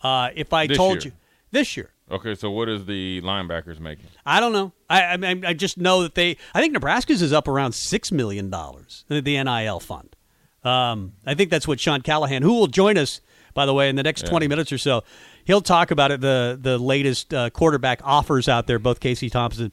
Uh, 0.00 0.30
if 0.34 0.52
I 0.54 0.66
This 0.66 0.78
told 0.78 1.04
year. 1.04 1.12
you 1.12 1.18
this 1.50 1.76
year, 1.76 1.90
Okay, 2.10 2.34
so 2.34 2.50
what 2.50 2.68
is 2.70 2.86
the 2.86 3.20
linebackers 3.22 3.78
making? 3.80 4.06
I 4.26 4.40
don't 4.40 4.52
know. 4.52 4.72
I, 4.88 5.02
I 5.04 5.16
mean, 5.18 5.44
I 5.44 5.52
just 5.52 5.76
know 5.78 6.02
that 6.02 6.14
they. 6.14 6.36
I 6.54 6.60
think 6.60 6.72
Nebraska's 6.72 7.20
is 7.22 7.32
up 7.34 7.48
around 7.48 7.72
six 7.74 8.10
million 8.10 8.48
dollars. 8.48 9.04
In 9.10 9.22
the 9.22 9.42
NIL 9.44 9.78
fund. 9.80 10.16
Um, 10.64 11.12
I 11.26 11.34
think 11.34 11.50
that's 11.50 11.68
what 11.68 11.78
Sean 11.78 12.00
Callahan, 12.00 12.42
who 12.42 12.54
will 12.54 12.66
join 12.68 12.96
us, 12.96 13.20
by 13.54 13.66
the 13.66 13.74
way, 13.74 13.88
in 13.88 13.96
the 13.96 14.02
next 14.02 14.26
twenty 14.26 14.48
minutes 14.48 14.72
or 14.72 14.78
so, 14.78 15.04
he'll 15.44 15.60
talk 15.60 15.90
about 15.90 16.10
it. 16.10 16.20
The 16.20 16.58
the 16.60 16.78
latest 16.78 17.32
uh, 17.32 17.50
quarterback 17.50 18.00
offers 18.04 18.48
out 18.48 18.66
there, 18.66 18.78
both 18.78 19.00
Casey 19.00 19.30
Thompson 19.30 19.72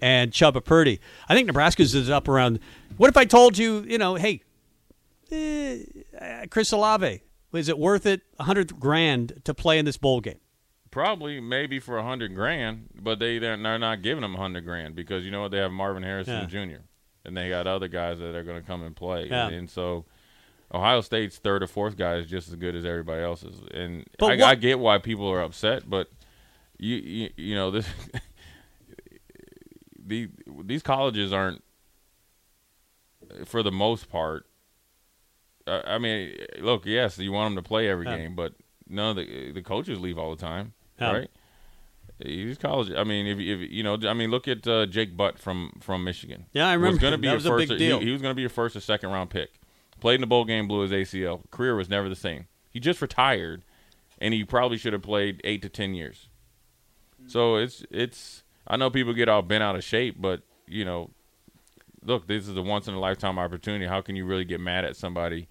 and 0.00 0.30
Chubba 0.32 0.64
Purdy. 0.64 1.00
I 1.28 1.34
think 1.34 1.46
Nebraska's 1.46 1.94
is 1.94 2.10
up 2.10 2.28
around. 2.28 2.60
What 2.96 3.08
if 3.08 3.16
I 3.16 3.24
told 3.24 3.58
you, 3.58 3.84
you 3.88 3.98
know, 3.98 4.14
hey, 4.14 4.42
eh, 5.30 6.46
Chris 6.50 6.72
Olave, 6.72 7.22
is 7.52 7.68
it 7.68 7.78
worth 7.78 8.06
it? 8.06 8.22
A 8.38 8.44
hundred 8.44 8.78
grand 8.78 9.40
to 9.44 9.54
play 9.54 9.78
in 9.78 9.84
this 9.84 9.96
bowl 9.96 10.20
game? 10.20 10.38
Probably, 10.90 11.40
maybe 11.40 11.78
for 11.78 11.98
a 11.98 12.02
hundred 12.02 12.34
grand, 12.34 12.88
but 13.02 13.18
they 13.18 13.38
they're, 13.38 13.56
not 13.56 14.02
giving 14.02 14.22
them 14.22 14.34
a 14.34 14.38
hundred 14.38 14.64
grand 14.64 14.94
because 14.94 15.24
you 15.24 15.30
know 15.30 15.42
what? 15.42 15.50
They 15.50 15.58
have 15.58 15.72
Marvin 15.72 16.02
Harrison 16.02 16.48
Jr. 16.48 16.82
and 17.24 17.36
they 17.36 17.48
got 17.48 17.66
other 17.66 17.88
guys 17.88 18.18
that 18.18 18.34
are 18.34 18.44
going 18.44 18.60
to 18.60 18.66
come 18.66 18.82
and 18.82 18.96
play, 18.96 19.28
Yeah. 19.28 19.48
and 19.48 19.68
so 19.68 20.06
Ohio 20.76 21.00
State's 21.00 21.38
third 21.38 21.62
or 21.62 21.66
fourth 21.66 21.96
guy 21.96 22.16
is 22.16 22.26
just 22.26 22.48
as 22.48 22.54
good 22.54 22.74
as 22.76 22.84
everybody 22.84 23.22
else's, 23.22 23.60
and 23.72 24.04
I, 24.20 24.42
I 24.42 24.54
get 24.54 24.78
why 24.78 24.98
people 24.98 25.28
are 25.30 25.42
upset, 25.42 25.88
but 25.88 26.08
you 26.78 26.96
you, 26.96 27.30
you 27.36 27.54
know 27.54 27.70
this. 27.70 27.86
the, 30.06 30.28
these 30.64 30.82
colleges 30.82 31.32
aren't, 31.32 31.62
for 33.44 33.62
the 33.62 33.72
most 33.72 34.08
part. 34.08 34.46
Uh, 35.66 35.82
I 35.84 35.98
mean, 35.98 36.36
look, 36.60 36.86
yes, 36.86 37.18
you 37.18 37.32
want 37.32 37.54
them 37.54 37.62
to 37.62 37.66
play 37.68 37.88
every 37.88 38.06
Yeah. 38.06 38.16
game, 38.18 38.34
but 38.36 38.54
none 38.88 39.10
of 39.10 39.16
the 39.16 39.50
the 39.52 39.62
coaches 39.62 39.98
leave 39.98 40.16
all 40.18 40.30
the 40.34 40.40
time, 40.40 40.74
Yeah. 41.00 41.12
right? 41.12 41.30
These 42.24 42.56
college. 42.58 42.90
I 42.96 43.04
mean, 43.04 43.26
if, 43.26 43.38
if 43.38 43.70
you 43.70 43.82
know, 43.82 43.98
I 44.06 44.14
mean, 44.14 44.30
look 44.30 44.46
at 44.48 44.66
uh, 44.66 44.86
Jake 44.86 45.16
Butt 45.16 45.38
from 45.38 45.72
from 45.80 46.04
Michigan. 46.04 46.46
Yeah, 46.52 46.68
I 46.68 46.76
Was 46.76 46.82
remember 46.84 47.00
going 47.00 47.12
to 47.12 47.18
be 47.18 47.26
That 47.26 47.32
a 47.32 47.36
was 47.36 47.46
a 47.46 47.48
first. 47.50 47.68
big 47.68 47.78
he- 47.80 47.86
deal. 47.88 47.98
He, 48.00 48.10
was 48.10 48.22
going 48.22 48.30
to 48.30 48.36
be 48.36 48.44
a 48.44 48.48
first 48.48 48.76
or 48.76 48.80
second 48.80 49.10
round 49.10 49.28
pick. 49.30 49.55
Played 50.00 50.16
in 50.16 50.20
the 50.20 50.26
bowl 50.26 50.44
game, 50.44 50.68
blew 50.68 50.80
his 50.80 50.92
ACL. 50.92 51.50
Career 51.50 51.74
was 51.76 51.88
never 51.88 52.08
the 52.08 52.14
same. 52.16 52.46
He 52.70 52.80
just 52.80 53.00
retired, 53.00 53.62
and 54.20 54.34
he 54.34 54.44
probably 54.44 54.76
should 54.76 54.92
have 54.92 55.02
played 55.02 55.40
eight 55.44 55.62
to 55.62 55.68
ten 55.68 55.94
years. 55.94 56.28
So 57.26 57.56
it's 57.56 57.84
it's. 57.90 58.42
I 58.66 58.76
know 58.76 58.90
people 58.90 59.12
get 59.14 59.28
all 59.28 59.42
bent 59.42 59.62
out 59.62 59.76
of 59.76 59.84
shape, 59.84 60.16
but 60.18 60.42
you 60.66 60.84
know, 60.84 61.10
look, 62.04 62.26
this 62.26 62.46
is 62.46 62.56
a 62.56 62.62
once 62.62 62.88
in 62.88 62.94
a 62.94 63.00
lifetime 63.00 63.38
opportunity. 63.38 63.86
How 63.86 64.00
can 64.00 64.16
you 64.16 64.24
really 64.26 64.44
get 64.44 64.60
mad 64.60 64.84
at 64.84 64.96
somebody 64.96 65.48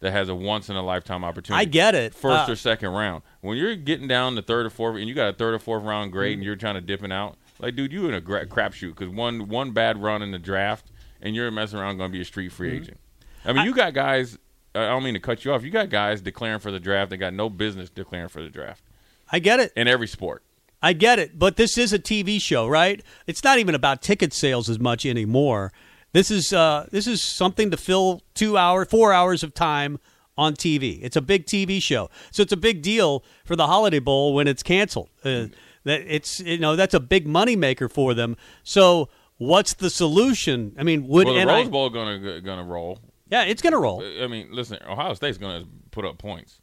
that 0.00 0.12
has 0.12 0.28
a 0.28 0.34
once 0.34 0.68
in 0.68 0.76
a 0.76 0.82
lifetime 0.82 1.24
opportunity? 1.24 1.62
I 1.62 1.64
get 1.64 1.94
it. 1.94 2.12
First 2.14 2.48
Uh, 2.48 2.52
or 2.52 2.56
second 2.56 2.90
round. 2.90 3.22
When 3.40 3.56
you're 3.56 3.74
getting 3.76 4.06
down 4.08 4.34
to 4.36 4.42
third 4.42 4.66
or 4.66 4.70
fourth, 4.70 4.96
and 4.98 5.08
you 5.08 5.14
got 5.14 5.28
a 5.30 5.32
third 5.36 5.54
or 5.54 5.58
fourth 5.58 5.84
round 5.84 6.12
grade, 6.12 6.32
Mm-hmm. 6.32 6.38
and 6.40 6.44
you're 6.44 6.56
trying 6.56 6.74
to 6.74 6.80
dipping 6.82 7.12
out, 7.12 7.36
like, 7.60 7.74
dude, 7.76 7.92
you 7.92 8.06
in 8.08 8.14
a 8.14 8.20
gra- 8.20 8.46
crapshoot 8.46 8.90
because 8.90 9.08
one 9.08 9.48
one 9.48 9.70
bad 9.70 10.02
run 10.02 10.20
in 10.22 10.32
the 10.32 10.38
draft, 10.38 10.90
and 11.22 11.34
you're 11.34 11.50
messing 11.50 11.78
around 11.78 11.96
going 11.96 12.10
to 12.10 12.12
be 12.16 12.20
a 12.20 12.24
street 12.26 12.50
free 12.52 12.72
Mm-hmm. 12.72 12.82
agent. 12.82 13.00
I 13.46 13.52
mean, 13.52 13.64
you 13.64 13.74
got 13.74 13.94
guys. 13.94 14.38
I 14.74 14.88
don't 14.88 15.02
mean 15.02 15.14
to 15.14 15.20
cut 15.20 15.44
you 15.44 15.52
off. 15.52 15.62
You 15.62 15.70
got 15.70 15.88
guys 15.88 16.20
declaring 16.20 16.58
for 16.58 16.70
the 16.70 16.80
draft. 16.80 17.10
They 17.10 17.16
got 17.16 17.32
no 17.32 17.48
business 17.48 17.88
declaring 17.88 18.28
for 18.28 18.42
the 18.42 18.50
draft 18.50 18.82
I 19.30 19.38
get 19.38 19.60
it. 19.60 19.72
in 19.74 19.88
every 19.88 20.08
sport. 20.08 20.42
I 20.82 20.92
get 20.92 21.18
it, 21.18 21.38
but 21.38 21.56
this 21.56 21.78
is 21.78 21.92
a 21.92 21.98
TV 21.98 22.40
show, 22.40 22.68
right? 22.68 23.02
It's 23.26 23.42
not 23.42 23.58
even 23.58 23.74
about 23.74 24.02
ticket 24.02 24.32
sales 24.32 24.68
as 24.68 24.78
much 24.78 25.06
anymore. 25.06 25.72
This 26.12 26.30
is 26.30 26.52
uh, 26.52 26.86
this 26.90 27.06
is 27.06 27.22
something 27.22 27.70
to 27.70 27.76
fill 27.76 28.22
two 28.34 28.56
hours, 28.56 28.88
four 28.88 29.12
hours 29.12 29.42
of 29.42 29.54
time 29.54 29.98
on 30.38 30.54
TV. 30.54 31.00
It's 31.02 31.16
a 31.16 31.22
big 31.22 31.46
TV 31.46 31.82
show, 31.82 32.10
so 32.30 32.42
it's 32.42 32.52
a 32.52 32.56
big 32.56 32.82
deal 32.82 33.24
for 33.44 33.56
the 33.56 33.66
Holiday 33.66 33.98
Bowl 33.98 34.34
when 34.34 34.46
it's 34.46 34.62
canceled. 34.62 35.08
Uh, 35.24 35.46
that 35.84 36.02
it's 36.06 36.40
you 36.40 36.58
know 36.58 36.76
that's 36.76 36.94
a 36.94 37.00
big 37.00 37.26
money 37.26 37.56
maker 37.56 37.88
for 37.88 38.12
them. 38.12 38.36
So 38.62 39.08
what's 39.38 39.74
the 39.74 39.90
solution? 39.90 40.74
I 40.78 40.82
mean, 40.82 41.08
would 41.08 41.26
Well, 41.26 41.34
the 41.34 41.44
NI 41.44 41.52
Rose 41.52 41.68
Bowl 41.68 41.90
gonna 41.90 42.40
gonna 42.40 42.64
roll. 42.64 43.00
Yeah, 43.28 43.44
it's 43.44 43.62
going 43.62 43.72
to 43.72 43.78
roll. 43.78 44.02
I 44.22 44.26
mean, 44.26 44.48
listen, 44.52 44.78
Ohio 44.86 45.14
State's 45.14 45.38
gonna 45.38 45.64
put 45.90 46.04
up 46.04 46.18
points. 46.18 46.60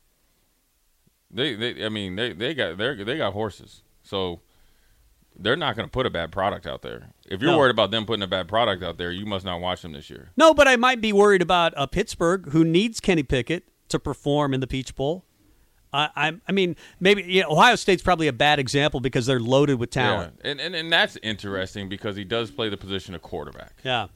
They, 1.31 1.55
they, 1.55 1.83
I 1.85 1.89
mean, 1.89 2.15
they, 2.15 2.33
they 2.33 2.53
got 2.53 2.77
they 2.77 3.03
they 3.03 3.17
got 3.17 3.33
horses, 3.33 3.81
so 4.03 4.41
they're 5.37 5.55
not 5.55 5.75
gonna 5.75 5.87
put 5.87 6.05
a 6.05 6.11
bad 6.11 6.31
product 6.31 6.67
out 6.67 6.83
there. 6.83 7.09
If 7.25 7.41
you're 7.41 7.51
No. 7.51 7.57
worried 7.57 7.71
about 7.71 7.89
them 7.91 8.05
putting 8.05 8.21
a 8.21 8.27
bad 8.27 8.47
product 8.47 8.83
out 8.83 8.97
there, 8.97 9.11
you 9.11 9.25
must 9.25 9.43
not 9.43 9.59
watch 9.59 9.81
them 9.81 9.93
this 9.93 10.09
year. 10.11 10.29
No, 10.37 10.53
but 10.53 10.67
I 10.67 10.75
might 10.75 11.01
be 11.01 11.11
worried 11.11 11.41
about 11.41 11.73
uh, 11.75 11.87
Pittsburgh, 11.87 12.49
who 12.51 12.63
needs 12.63 12.99
Kenny 12.99 13.23
Pickett 13.23 13.63
to 13.89 13.97
perform 13.97 14.53
in 14.53 14.59
the 14.59 14.67
Peach 14.67 14.95
Bowl. 14.95 15.25
I, 15.91 16.09
I, 16.15 16.33
I 16.47 16.51
mean, 16.51 16.75
maybe 16.99 17.23
you 17.23 17.41
know, 17.41 17.49
Ohio 17.51 17.75
State's 17.75 18.01
probably 18.03 18.27
a 18.27 18.33
bad 18.33 18.57
example 18.59 18.99
because 18.99 19.25
they're 19.25 19.39
loaded 19.39 19.79
with 19.79 19.89
talent. 19.91 20.39
Yeah, 20.43 20.51
and, 20.51 20.59
and 20.61 20.75
and 20.75 20.91
that's 20.91 21.17
interesting 21.23 21.89
because 21.89 22.15
he 22.15 22.23
does 22.23 22.51
play 22.51 22.69
the 22.69 22.77
position 22.77 23.13
of 23.15 23.21
quarterback. 23.23 23.73
Yeah. 23.83 24.07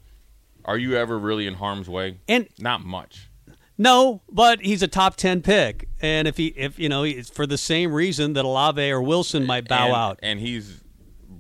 Are 0.68 0.78
you 0.78 0.96
ever 0.96 1.18
really 1.18 1.48
in 1.48 1.56
harm's 1.56 1.90
way? 1.90 2.20
And 2.28 2.48
Not 2.60 2.84
much. 2.84 3.30
no, 3.78 4.22
but 4.30 4.62
he's 4.62 4.84
a 4.84 4.88
top 4.88 5.16
ten 5.16 5.42
pick, 5.42 5.88
and 6.02 6.28
if 6.28 6.38
he, 6.38 6.48
if 6.48 6.78
you 6.78 6.90
know, 6.90 7.04
it's 7.04 7.30
for 7.30 7.48
the 7.48 7.58
same 7.58 7.94
reason 7.94 8.34
that 8.34 8.44
Olave 8.46 8.92
or 8.92 9.02
Wilson 9.02 9.46
might 9.46 9.68
bow 9.68 9.86
and, 9.88 9.96
out. 9.96 10.20
and 10.22 10.40
he's 10.40 10.84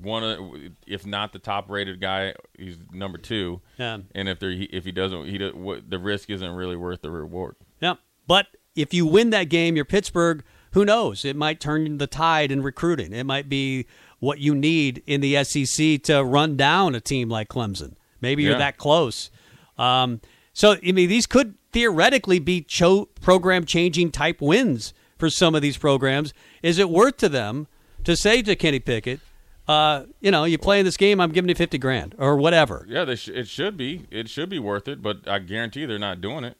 one 0.01 0.24
of, 0.24 0.39
if 0.86 1.05
not 1.05 1.34
the 1.34 1.39
top 1.39 1.69
rated 1.69 2.00
guy, 2.00 2.34
he's 2.57 2.77
number 2.91 3.17
two. 3.17 3.62
Yeah. 3.77 3.98
And 4.15 4.29
if 4.29 4.39
there, 4.39 4.51
if 4.51 4.86
he 4.86 4.91
doesn't, 4.91 5.27
he 5.27 5.38
what, 5.50 5.89
the 5.89 6.00
risk 6.00 6.29
isn't 6.29 6.51
really 6.51 6.75
worth 6.75 7.01
the 7.01 7.12
reward. 7.12 7.55
Yeah. 7.81 7.96
But 8.27 8.48
if 8.75 8.93
you 8.93 9.05
win 9.05 9.31
that 9.31 9.46
game, 9.46 9.75
you're 9.75 9.86
Pittsburgh. 9.86 10.43
Who 10.72 10.86
knows? 10.86 11.25
It 11.25 11.36
might 11.36 11.60
turn 11.60 11.98
the 11.98 12.07
tide 12.07 12.51
in 12.51 12.62
recruiting. 12.62 13.12
It 13.12 13.25
might 13.25 13.50
be 13.50 13.88
what 14.19 14.39
you 14.39 14.53
need 14.53 15.01
in 15.07 15.22
the 15.22 15.43
SEC 15.43 16.03
to 16.03 16.24
run 16.24 16.55
down 16.55 16.93
a 16.93 17.01
team 17.01 17.29
like 17.29 17.50
Clemson. 17.50 17.96
Maybe 18.22 18.44
you're 18.44 18.58
that 18.58 18.78
close. 18.78 19.30
Um, 19.78 20.22
so 20.54 20.76
I 20.84 20.92
mean, 20.92 21.10
these 21.10 21.26
could 21.26 21.56
theoretically 21.72 22.40
be 22.40 22.62
cho- 22.62 23.10
program 23.22 23.66
changing 23.66 24.12
type 24.12 24.42
wins 24.42 24.94
for 25.18 25.30
some 25.30 25.56
of 25.56 25.62
these 25.62 25.78
programs. 25.78 26.34
Is 26.64 26.80
it 26.80 26.90
worth 26.90 27.18
to 27.18 27.30
them 27.30 27.68
to 28.04 28.16
say 28.16 28.42
to 28.42 28.56
Kenny 28.56 28.80
Pickett, 28.80 29.20
uh, 29.68 30.04
you 30.22 30.32
know, 30.32 30.46
you 30.46 30.58
play 30.58 30.80
in 30.80 30.86
this 30.86 30.98
game, 30.98 31.20
I'm 31.20 31.32
giving 31.32 31.50
you 31.50 31.56
fifty 31.56 31.78
grand 31.78 32.16
or 32.18 32.38
whatever? 32.38 32.86
Yeah, 32.88 33.06
they 33.06 33.16
sh- 33.16 33.30
it 33.30 33.48
should 33.48 33.78
be. 33.78 34.08
It 34.10 34.30
should 34.30 34.50
be 34.50 34.60
worth 34.60 34.88
it, 34.88 35.02
but 35.02 35.28
I 35.28 35.40
guarantee 35.40 35.86
they're 35.86 36.00
not 36.00 36.22
doing 36.22 36.44
it. 36.44 36.58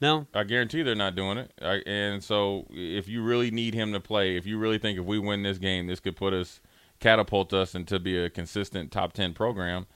No, 0.00 0.26
I 0.34 0.44
guarantee 0.44 0.82
they're 0.82 0.94
not 0.94 1.14
doing 1.14 1.38
it. 1.38 1.52
I, 1.62 1.80
and 1.86 2.22
so, 2.22 2.66
if 2.70 3.08
you 3.08 3.22
really 3.22 3.50
need 3.50 3.72
him 3.74 3.92
to 3.92 4.00
play, 4.00 4.36
if 4.36 4.44
you 4.44 4.58
really 4.58 4.76
think 4.76 4.98
if 4.98 5.04
we 5.04 5.18
win 5.18 5.42
this 5.42 5.56
game, 5.56 5.86
this 5.86 6.00
could 6.00 6.16
put 6.16 6.34
us, 6.34 6.60
catapult 7.00 7.54
us 7.54 7.74
into 7.74 7.98
be 7.98 8.18
a 8.22 8.28
consistent 8.28 8.92
top 8.92 9.14
ten 9.14 9.32
program, 9.32 9.86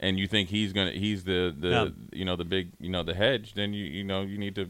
and 0.00 0.18
you 0.18 0.26
think 0.26 0.48
he's 0.50 0.72
gonna, 0.72 0.92
he's 0.92 1.24
the 1.24 1.54
the 1.58 1.68
Yeah. 1.68 1.88
you 2.12 2.24
know 2.24 2.36
the 2.36 2.44
big 2.44 2.70
you 2.80 2.90
know 2.90 3.02
the 3.02 3.14
hedge, 3.14 3.54
then 3.54 3.72
you 3.72 3.84
you 3.84 4.04
know 4.04 4.22
you 4.22 4.38
need 4.38 4.54
to 4.56 4.68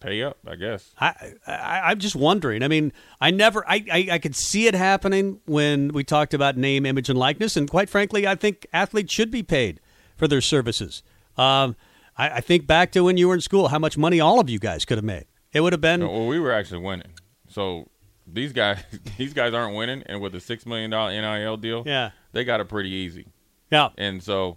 pay 0.00 0.22
up, 0.22 0.38
I 0.46 0.54
guess. 0.54 0.92
I, 1.00 1.32
I 1.46 1.80
I'm 1.90 1.98
just 1.98 2.14
wondering. 2.16 2.62
I 2.62 2.68
mean, 2.68 2.92
I 3.20 3.32
never, 3.32 3.68
I, 3.68 3.84
I, 3.90 4.08
I 4.12 4.18
could 4.18 4.36
see 4.36 4.68
it 4.68 4.74
happening 4.74 5.40
when 5.46 5.88
we 5.88 6.04
talked 6.04 6.34
about 6.34 6.56
name, 6.56 6.86
image, 6.86 7.08
and 7.08 7.18
likeness, 7.18 7.56
and 7.56 7.68
quite 7.68 7.90
frankly, 7.90 8.24
I 8.26 8.36
think 8.36 8.66
athletes 8.72 9.12
should 9.12 9.30
be 9.32 9.42
paid 9.42 9.80
for 10.16 10.28
their 10.28 10.40
services. 10.40 11.02
Um, 11.36 11.74
I, 12.16 12.30
I 12.30 12.40
think 12.40 12.64
back 12.66 12.92
to 12.92 13.02
when 13.02 13.16
you 13.16 13.26
were 13.26 13.34
in 13.34 13.40
school, 13.40 13.68
how 13.68 13.78
much 13.80 13.98
money 13.98 14.20
all 14.20 14.38
of 14.38 14.48
you 14.48 14.60
guys 14.60 14.84
could 14.84 14.98
have 14.98 15.04
made. 15.04 15.26
It 15.52 15.62
would 15.62 15.72
have 15.72 15.80
been, 15.80 16.06
Well, 16.06 16.26
we 16.28 16.38
were 16.38 16.52
actually 16.52 16.82
winning, 16.82 17.14
so 17.48 17.88
these 18.24 18.52
guys 18.52 18.78
these 19.18 19.32
guys 19.34 19.52
aren't 19.52 19.74
winning, 19.74 20.04
and 20.06 20.20
with 20.20 20.32
a 20.36 20.40
six 20.40 20.64
million 20.64 20.90
dollar 20.92 21.10
NIL 21.10 21.56
deal, 21.56 21.82
yeah, 21.86 22.10
they 22.32 22.44
got 22.44 22.60
it 22.60 22.68
pretty 22.68 22.90
easy. 22.90 23.26
Yeah, 23.70 23.90
and 23.96 24.22
so 24.22 24.56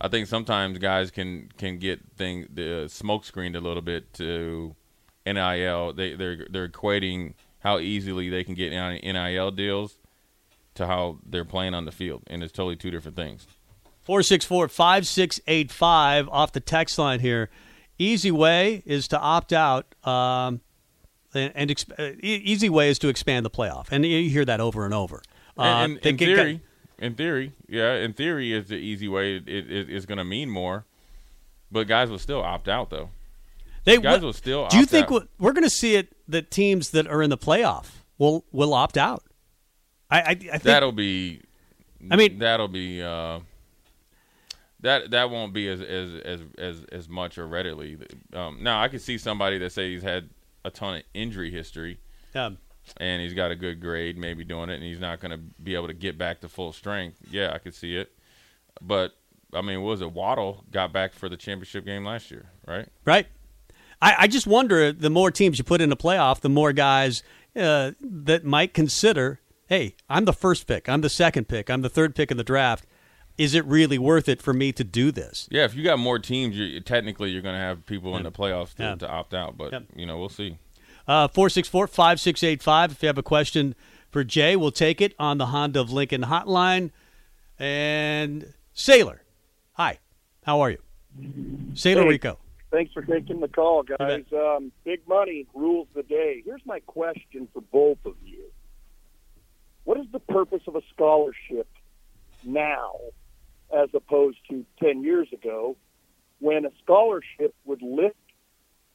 I 0.00 0.08
think 0.08 0.26
sometimes 0.26 0.78
guys 0.78 1.10
can 1.10 1.50
can 1.58 1.78
get 1.78 2.00
thing 2.16 2.46
the 2.52 2.88
smoke 2.88 3.24
screened 3.24 3.56
a 3.56 3.60
little 3.60 3.82
bit 3.82 4.12
to 4.14 4.74
NIL. 5.26 5.92
They 5.92 6.14
they're 6.14 6.46
they're 6.50 6.68
equating 6.68 7.34
how 7.60 7.78
easily 7.78 8.28
they 8.28 8.44
can 8.44 8.54
get 8.54 8.70
NIL 8.70 9.50
deals 9.50 9.98
to 10.74 10.86
how 10.86 11.18
they're 11.24 11.44
playing 11.44 11.74
on 11.74 11.84
the 11.84 11.92
field, 11.92 12.22
and 12.28 12.42
it's 12.42 12.52
totally 12.52 12.76
two 12.76 12.90
different 12.90 13.16
things. 13.16 13.46
464 14.02 14.68
5685 14.68 16.28
off 16.28 16.52
the 16.52 16.60
text 16.60 16.98
line 16.98 17.20
here. 17.20 17.50
Easy 17.98 18.32
way 18.32 18.82
is 18.84 19.06
to 19.08 19.18
opt 19.18 19.52
out. 19.52 19.94
Um, 20.04 20.60
and 21.34 21.52
and 21.54 21.70
exp- 21.70 21.98
uh, 21.98 22.16
easy 22.22 22.68
way 22.68 22.88
is 22.90 22.98
to 23.00 23.08
expand 23.08 23.46
the 23.46 23.50
playoff, 23.50 23.88
and 23.90 24.04
you 24.04 24.28
hear 24.28 24.44
that 24.44 24.60
over 24.60 24.84
and 24.84 24.92
over. 24.92 25.22
Uh, 25.56 25.62
and, 25.62 26.00
they 26.02 26.10
in 26.10 26.16
theory, 26.16 26.60
in 27.02 27.14
theory, 27.14 27.52
yeah, 27.68 27.94
in 27.96 28.12
theory, 28.12 28.52
is 28.52 28.68
the 28.68 28.76
easy 28.76 29.08
way. 29.08 29.36
It, 29.36 29.48
it, 29.48 29.90
it's 29.90 30.06
going 30.06 30.18
to 30.18 30.24
mean 30.24 30.48
more, 30.48 30.84
but 31.70 31.86
guys 31.88 32.10
will 32.10 32.18
still 32.18 32.40
opt 32.42 32.68
out 32.68 32.90
though. 32.90 33.10
They 33.84 33.96
Guys 33.98 34.20
what- 34.20 34.22
will 34.26 34.32
still 34.32 34.68
Do 34.68 34.78
you 34.78 34.86
think 34.86 35.06
out. 35.06 35.10
we're- 35.10 35.26
we're 35.40 35.52
going 35.52 35.64
to 35.64 35.70
see 35.70 35.96
it 35.96 36.14
that 36.28 36.50
teams 36.50 36.90
that 36.90 37.06
are 37.08 37.20
in 37.20 37.30
the 37.30 37.36
playoff 37.38 37.86
will 38.18 38.44
will 38.52 38.72
opt 38.74 38.96
out? 38.96 39.24
I 40.10 40.20
I, 40.20 40.22
I 40.30 40.34
think 40.34 40.62
That'll 40.62 40.92
be. 40.92 41.40
I 42.10 42.16
mean- 42.16 42.38
that'll 42.38 42.68
be. 42.68 43.02
Uh, 43.02 43.40
that 44.80 45.10
that 45.12 45.30
won't 45.30 45.52
be 45.52 45.68
as 45.68 45.80
as 45.80 46.14
as 46.24 46.40
as, 46.58 46.84
as 46.92 47.08
much 47.08 47.38
or 47.38 47.46
readily. 47.46 47.98
Um, 48.32 48.58
now 48.62 48.80
I 48.82 48.88
could 48.88 49.00
see 49.00 49.18
somebody 49.18 49.58
that 49.58 49.72
say 49.72 49.92
he's 49.92 50.02
had 50.02 50.28
a 50.64 50.70
ton 50.70 50.96
of 50.96 51.02
injury 51.14 51.50
history 51.50 51.98
um, 52.34 52.58
and 52.98 53.22
he's 53.22 53.34
got 53.34 53.50
a 53.50 53.56
good 53.56 53.80
grade, 53.80 54.18
maybe 54.18 54.44
doing 54.44 54.70
it, 54.70 54.74
and 54.74 54.82
he's 54.82 55.00
not 55.00 55.20
going 55.20 55.30
to 55.32 55.38
be 55.62 55.74
able 55.74 55.86
to 55.88 55.94
get 55.94 56.18
back 56.18 56.40
to 56.40 56.48
full 56.48 56.72
strength. 56.72 57.18
Yeah, 57.30 57.52
I 57.52 57.58
could 57.58 57.74
see 57.74 57.96
it. 57.96 58.12
But 58.80 59.12
I 59.54 59.60
mean, 59.62 59.82
what 59.82 59.90
was 59.90 60.00
it? 60.00 60.12
Waddle 60.12 60.64
got 60.70 60.92
back 60.92 61.12
for 61.12 61.28
the 61.28 61.36
championship 61.36 61.84
game 61.84 62.04
last 62.04 62.30
year, 62.30 62.46
right? 62.66 62.88
right. 63.04 63.26
I, 64.00 64.14
I 64.20 64.26
just 64.26 64.46
wonder 64.46 64.92
the 64.92 65.10
more 65.10 65.30
teams 65.30 65.58
you 65.58 65.64
put 65.64 65.80
in 65.80 65.92
a 65.92 65.96
playoff, 65.96 66.40
the 66.40 66.48
more 66.48 66.72
guys 66.72 67.22
uh, 67.54 67.92
that 68.00 68.44
might 68.44 68.74
consider, 68.74 69.40
hey, 69.66 69.94
I'm 70.08 70.24
the 70.24 70.32
first 70.32 70.66
pick, 70.66 70.88
I'm 70.88 71.02
the 71.02 71.08
second 71.10 71.48
pick, 71.48 71.70
I'm 71.70 71.82
the 71.82 71.88
third 71.90 72.14
pick 72.14 72.30
in 72.30 72.36
the 72.36 72.44
draft. 72.44 72.86
Is 73.38 73.54
it 73.54 73.64
really 73.64 73.98
worth 73.98 74.28
it 74.28 74.42
for 74.42 74.52
me 74.52 74.72
to 74.72 74.84
do 74.84 75.10
this? 75.10 75.48
Yeah, 75.50 75.64
if 75.64 75.74
you 75.74 75.82
got 75.84 75.98
more 75.98 76.18
teams, 76.18 76.56
you 76.56 76.80
technically 76.80 77.30
you're 77.30 77.40
going 77.42 77.54
to 77.54 77.60
have 77.60 77.86
people 77.86 78.16
in 78.16 78.24
the 78.24 78.32
playoffs 78.32 78.74
to, 78.74 78.82
Yeah. 78.82 78.94
to 78.96 79.08
opt 79.08 79.32
out. 79.34 79.56
But 79.56 79.72
Yep. 79.72 79.84
you 79.96 80.04
know, 80.06 80.18
we'll 80.18 80.28
see. 80.28 80.58
Uh, 81.06 81.28
464 81.28 81.86
5685. 81.86 82.92
If 82.92 83.02
you 83.02 83.06
have 83.08 83.18
a 83.18 83.22
question 83.22 83.74
for 84.10 84.22
Jay, 84.24 84.56
we'll 84.56 84.70
take 84.70 85.00
it 85.00 85.14
on 85.18 85.38
the 85.38 85.46
Honda 85.46 85.80
of 85.80 85.90
Lincoln 85.92 86.22
hotline. 86.22 86.90
And 87.58 88.52
Sailor, 88.72 89.22
hi, 89.72 89.98
how 90.44 90.60
are 90.60 90.70
you? 90.70 90.78
Sailor 91.74 92.02
Hey. 92.02 92.08
Rico. 92.08 92.38
Thanks 92.70 92.92
for 92.94 93.02
taking 93.02 93.40
the 93.40 93.48
call, 93.48 93.82
guys. 93.82 94.24
Um, 94.32 94.72
big 94.84 95.06
money 95.06 95.46
rules 95.54 95.88
the 95.94 96.02
day. 96.02 96.42
Here's 96.44 96.64
my 96.64 96.80
question 96.80 97.46
for 97.52 97.60
both 97.60 97.98
of 98.06 98.14
you. 98.24 98.44
What 99.84 99.98
is 100.00 100.06
the 100.10 100.20
purpose 100.20 100.62
of 100.66 100.76
a 100.76 100.80
scholarship 100.94 101.68
now 102.44 102.92
as 103.76 103.90
opposed 103.94 104.38
to 104.50 104.64
10 104.82 105.02
years 105.02 105.28
ago 105.34 105.76
when 106.38 106.64
a 106.64 106.70
scholarship 106.82 107.54
would 107.66 107.82
lift, 107.82 108.16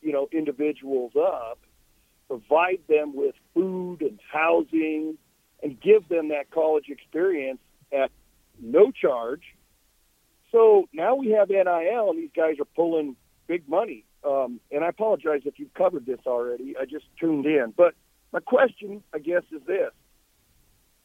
you 0.02 0.12
know, 0.12 0.28
individuals 0.32 1.12
up, 1.16 1.60
provide 2.28 2.80
them 2.88 3.16
with 3.16 3.36
food 3.54 4.02
and 4.02 4.20
housing, 4.32 5.18
and 5.64 5.80
give 5.80 6.08
them 6.08 6.30
that 6.30 6.52
college 6.52 6.86
experience 6.90 7.60
at 7.92 8.12
no 8.62 8.92
charge? 8.92 9.42
So 10.52 10.88
now 10.94 11.16
we 11.16 11.32
have 11.32 11.50
NIL, 11.50 12.10
and 12.10 12.18
these 12.20 12.32
guys 12.36 12.56
are 12.60 12.66
pulling 12.76 13.16
big 13.48 13.68
money. 13.68 14.04
Um, 14.24 14.60
and 14.72 14.84
I 14.84 14.90
apologize 14.90 15.42
if 15.46 15.60
you've 15.60 15.74
covered 15.74 16.06
this 16.06 16.20
already. 16.26 16.76
I 16.80 16.86
just 16.86 17.06
tuned 17.20 17.46
in. 17.46 17.74
But 17.76 17.94
my 18.32 18.40
question, 18.40 19.04
I 19.14 19.20
guess, 19.20 19.44
is 19.52 19.62
this 19.66 19.92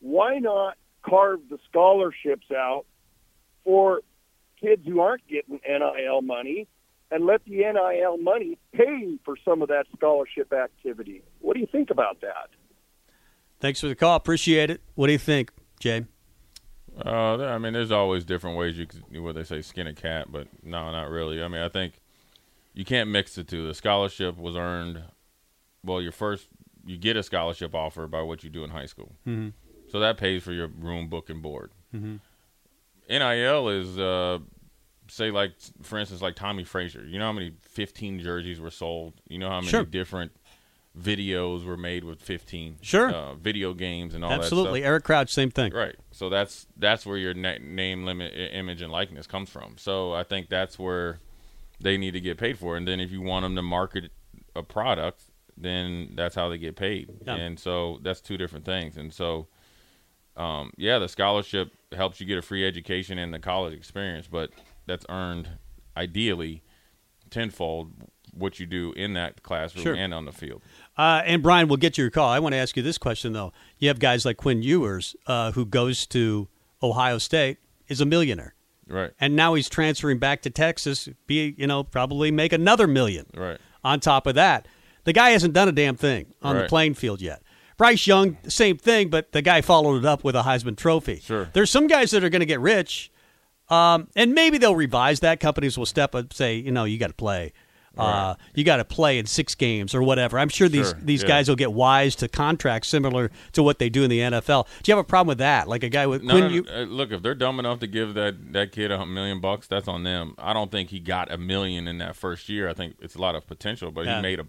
why 0.00 0.38
not 0.38 0.76
carve 1.02 1.40
the 1.48 1.58
scholarships 1.70 2.50
out 2.50 2.84
for 3.64 4.00
kids 4.60 4.82
who 4.86 5.00
aren't 5.00 5.26
getting 5.28 5.60
NIL 5.66 6.22
money 6.22 6.66
and 7.12 7.26
let 7.26 7.44
the 7.44 7.56
NIL 7.56 8.16
money 8.18 8.58
pay 8.72 9.18
for 9.24 9.36
some 9.44 9.60
of 9.60 9.68
that 9.68 9.84
scholarship 9.94 10.52
activity? 10.52 11.22
What 11.40 11.54
do 11.54 11.60
you 11.60 11.68
think 11.70 11.90
about 11.90 12.22
that? 12.22 12.48
Thanks 13.60 13.80
for 13.80 13.88
the 13.88 13.94
call. 13.94 14.16
Appreciate 14.16 14.70
it. 14.70 14.80
What 14.94 15.06
do 15.06 15.12
you 15.12 15.18
think, 15.18 15.52
Jay? 15.78 16.06
Uh, 17.04 17.36
I 17.44 17.58
mean, 17.58 17.74
there's 17.74 17.92
always 17.92 18.24
different 18.24 18.56
ways 18.56 18.78
you 18.78 18.86
could, 18.86 19.02
what 19.18 19.34
they 19.34 19.44
say, 19.44 19.62
skin 19.62 19.86
a 19.86 19.94
cat, 19.94 20.32
but 20.32 20.48
no, 20.62 20.90
not 20.90 21.10
really. 21.10 21.42
I 21.42 21.48
mean, 21.48 21.62
I 21.62 21.68
think 21.68 22.00
you 22.74 22.84
can't 22.84 23.10
mix 23.10 23.34
the 23.34 23.44
two. 23.44 23.68
The 23.68 23.74
scholarship 23.74 24.36
was 24.36 24.56
earned. 24.56 25.02
Well, 25.84 26.00
your 26.00 26.12
first, 26.12 26.48
you 26.84 26.96
get 26.96 27.16
a 27.16 27.22
scholarship 27.22 27.74
offer 27.74 28.06
by 28.06 28.22
what 28.22 28.42
you 28.42 28.50
do 28.50 28.64
in 28.64 28.70
high 28.70 28.86
school, 28.86 29.12
mm-hmm. 29.26 29.48
so 29.90 30.00
that 30.00 30.18
pays 30.18 30.42
for 30.42 30.52
your 30.52 30.68
room, 30.68 31.08
book, 31.08 31.30
and 31.30 31.42
board. 31.42 31.72
Mm-hmm. 31.94 32.16
NIL 33.08 33.68
is, 33.68 33.98
uh, 33.98 34.38
say, 35.12 35.30
like 35.30 35.52
for 35.82 35.98
instance, 35.98 36.22
like 36.22 36.34
Tommie 36.36 36.64
Frazier. 36.64 37.04
You 37.04 37.18
know 37.18 37.26
how 37.26 37.32
many 37.32 37.52
15 37.60 38.20
jerseys 38.20 38.60
were 38.60 38.70
sold? 38.70 39.14
You 39.28 39.38
know 39.38 39.48
how 39.48 39.60
many 39.60 39.68
Sure. 39.70 39.84
different 39.84 40.32
videos 40.98 41.64
were 41.64 41.76
made 41.76 42.04
with 42.04 42.20
15? 42.20 42.78
Sure. 42.82 43.10
uh, 43.10 43.34
video 43.34 43.74
games 43.74 44.14
and 44.14 44.24
all 44.24 44.30
that. 44.30 44.40
Absolutely. 44.40 44.84
Eric 44.84 45.04
Crouch, 45.04 45.30
same 45.32 45.50
thing. 45.50 45.72
Right. 45.72 45.96
So 46.10 46.28
that's 46.28 46.66
that's 46.76 47.04
where 47.06 47.16
your 47.16 47.34
na- 47.34 47.58
name, 47.60 48.04
limit, 48.04 48.32
image, 48.34 48.80
and 48.82 48.90
likeness 48.92 49.26
comes 49.26 49.50
from. 49.50 49.76
So 49.78 50.12
I 50.12 50.22
think 50.24 50.48
that's 50.48 50.78
where 50.78 51.18
they 51.80 51.96
need 51.96 52.12
to 52.12 52.20
get 52.20 52.38
paid 52.38 52.58
for. 52.58 52.76
And 52.76 52.86
then 52.86 53.00
if 53.00 53.10
you 53.10 53.20
want 53.20 53.44
them 53.44 53.56
to 53.56 53.62
market 53.62 54.12
a 54.54 54.62
product, 54.62 55.22
then 55.56 56.12
that's 56.14 56.34
how 56.34 56.48
they 56.48 56.58
get 56.58 56.76
paid. 56.76 57.10
Yeah. 57.26 57.34
And 57.36 57.58
so 57.58 57.98
that's 58.02 58.20
two 58.20 58.36
different 58.38 58.64
things. 58.64 58.96
And 58.96 59.12
so, 59.12 59.48
um, 60.36 60.72
yeah, 60.76 60.98
the 60.98 61.08
scholarship 61.08 61.72
helps 61.92 62.20
you 62.20 62.26
get 62.26 62.38
a 62.38 62.42
free 62.42 62.66
education 62.66 63.18
and 63.18 63.34
the 63.34 63.38
college 63.38 63.74
experience, 63.74 64.26
but 64.26 64.50
that's 64.86 65.04
earned 65.08 65.48
ideally 65.96 66.62
tenfold 67.30 67.92
what 68.34 68.58
you 68.58 68.66
do 68.66 68.92
in 68.96 69.12
that 69.14 69.42
classroom 69.42 69.82
Sure. 69.84 69.94
and 69.94 70.14
on 70.14 70.24
the 70.24 70.32
field. 70.32 70.62
Uh, 70.96 71.22
and 71.24 71.42
Brian, 71.42 71.68
we'll 71.68 71.76
get 71.76 71.94
to 71.94 72.02
your 72.02 72.10
call. 72.10 72.28
I 72.28 72.38
want 72.38 72.54
to 72.54 72.56
ask 72.56 72.76
you 72.76 72.82
this 72.82 72.96
question 72.98 73.32
though. 73.32 73.52
You 73.78 73.88
have 73.88 73.98
guys 73.98 74.24
like 74.24 74.38
Quinn 74.38 74.62
Ewers, 74.62 75.14
uh, 75.26 75.52
who 75.52 75.66
goes 75.66 76.06
to 76.08 76.48
Ohio 76.82 77.18
State, 77.18 77.58
is 77.88 78.00
a 78.00 78.06
millionaire, 78.06 78.54
Right. 78.88 79.10
and 79.20 79.36
now 79.36 79.52
he's 79.54 79.68
transferring 79.68 80.18
back 80.18 80.40
to 80.42 80.50
Texas. 80.50 81.08
Be 81.26 81.54
you 81.58 81.66
know 81.66 81.84
probably 81.84 82.30
make 82.30 82.52
another 82.54 82.86
million. 82.86 83.26
Right. 83.36 83.58
On 83.84 84.00
top 84.00 84.26
of 84.26 84.34
that, 84.36 84.66
the 85.04 85.12
guy 85.12 85.30
hasn't 85.30 85.52
done 85.52 85.68
a 85.68 85.72
damn 85.72 85.96
thing 85.96 86.32
on 86.42 86.56
the 86.56 86.64
playing 86.68 86.94
field 86.94 87.20
yet. 87.20 87.42
Bryce 87.76 88.06
Young, 88.06 88.38
same 88.48 88.76
thing, 88.78 89.08
but 89.10 89.32
the 89.32 89.42
guy 89.42 89.60
followed 89.60 89.96
it 89.98 90.04
up 90.04 90.22
with 90.24 90.36
a 90.36 90.42
Heisman 90.42 90.76
Trophy. 90.76 91.20
Sure. 91.20 91.50
There's 91.52 91.70
some 91.70 91.86
guys 91.88 92.12
that 92.12 92.22
are 92.22 92.28
going 92.30 92.40
to 92.40 92.46
get 92.46 92.60
rich, 92.60 93.10
um, 93.72 94.08
and 94.16 94.34
maybe 94.34 94.58
they'll 94.58 94.76
revise 94.76 95.20
that. 95.20 95.40
Companies 95.40 95.78
will 95.78 95.86
step 95.86 96.14
up 96.14 96.20
and 96.20 96.32
say, 96.32 96.56
you 96.56 96.70
know, 96.70 96.84
you 96.84 96.98
got 96.98 97.08
to 97.08 97.14
play. 97.14 97.52
Uh, 97.96 98.34
you 98.54 98.64
got 98.64 98.78
to 98.78 98.86
play 98.86 99.18
in 99.18 99.26
six 99.26 99.54
games 99.54 99.94
or 99.94 100.02
whatever. 100.02 100.38
I'm 100.38 100.48
sure 100.48 100.66
these 100.66 100.88
Sure, 100.90 100.98
these 101.02 101.20
yeah. 101.22 101.28
guys 101.28 101.48
will 101.50 101.56
get 101.56 101.74
wise 101.74 102.16
to 102.16 102.28
contracts 102.28 102.88
similar 102.88 103.30
to 103.52 103.62
what 103.62 103.78
they 103.78 103.90
do 103.90 104.02
in 104.02 104.08
the 104.08 104.20
NFL. 104.20 104.66
Do 104.82 104.90
you 104.90 104.96
have 104.96 105.04
a 105.04 105.06
problem 105.06 105.28
with 105.28 105.38
that? 105.38 105.68
Like 105.68 105.82
a 105.82 105.90
guy 105.90 106.06
with 106.06 106.22
No, 106.22 106.32
Quinn, 106.32 106.44
no, 106.44 106.48
you, 106.54 106.64
uh, 106.74 106.80
look, 106.84 107.12
if 107.12 107.20
they're 107.22 107.34
dumb 107.34 107.58
enough 107.58 107.80
to 107.80 107.86
give 107.86 108.14
that, 108.14 108.54
that 108.54 108.72
kid 108.72 108.90
a 108.92 109.04
million 109.04 109.40
bucks, 109.42 109.66
that's 109.66 109.88
on 109.88 110.04
them. 110.04 110.34
I 110.38 110.54
don't 110.54 110.70
think 110.70 110.88
he 110.88 111.00
got 111.00 111.30
a 111.30 111.36
million 111.36 111.86
in 111.86 111.98
that 111.98 112.16
first 112.16 112.48
year. 112.48 112.66
I 112.66 112.72
think 112.72 112.96
it's 113.02 113.14
a 113.14 113.20
lot 113.20 113.34
of 113.34 113.46
potential, 113.46 113.90
but 113.90 114.06
Yeah. 114.06 114.16
he 114.16 114.22
made 114.22 114.40
a 114.40 114.46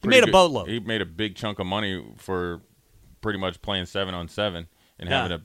He 0.00 0.08
made 0.08 0.22
a 0.22 0.26
good- 0.26 0.32
boatload. 0.32 0.68
He 0.68 0.80
made 0.80 1.02
a 1.02 1.06
big 1.06 1.36
chunk 1.36 1.58
of 1.58 1.66
money 1.66 2.02
for 2.16 2.62
pretty 3.20 3.38
much 3.38 3.60
playing 3.60 3.84
seven 3.84 4.14
on 4.14 4.28
seven 4.28 4.66
and 4.98 5.10
Yeah. 5.10 5.20
having 5.24 5.32
a 5.36 5.42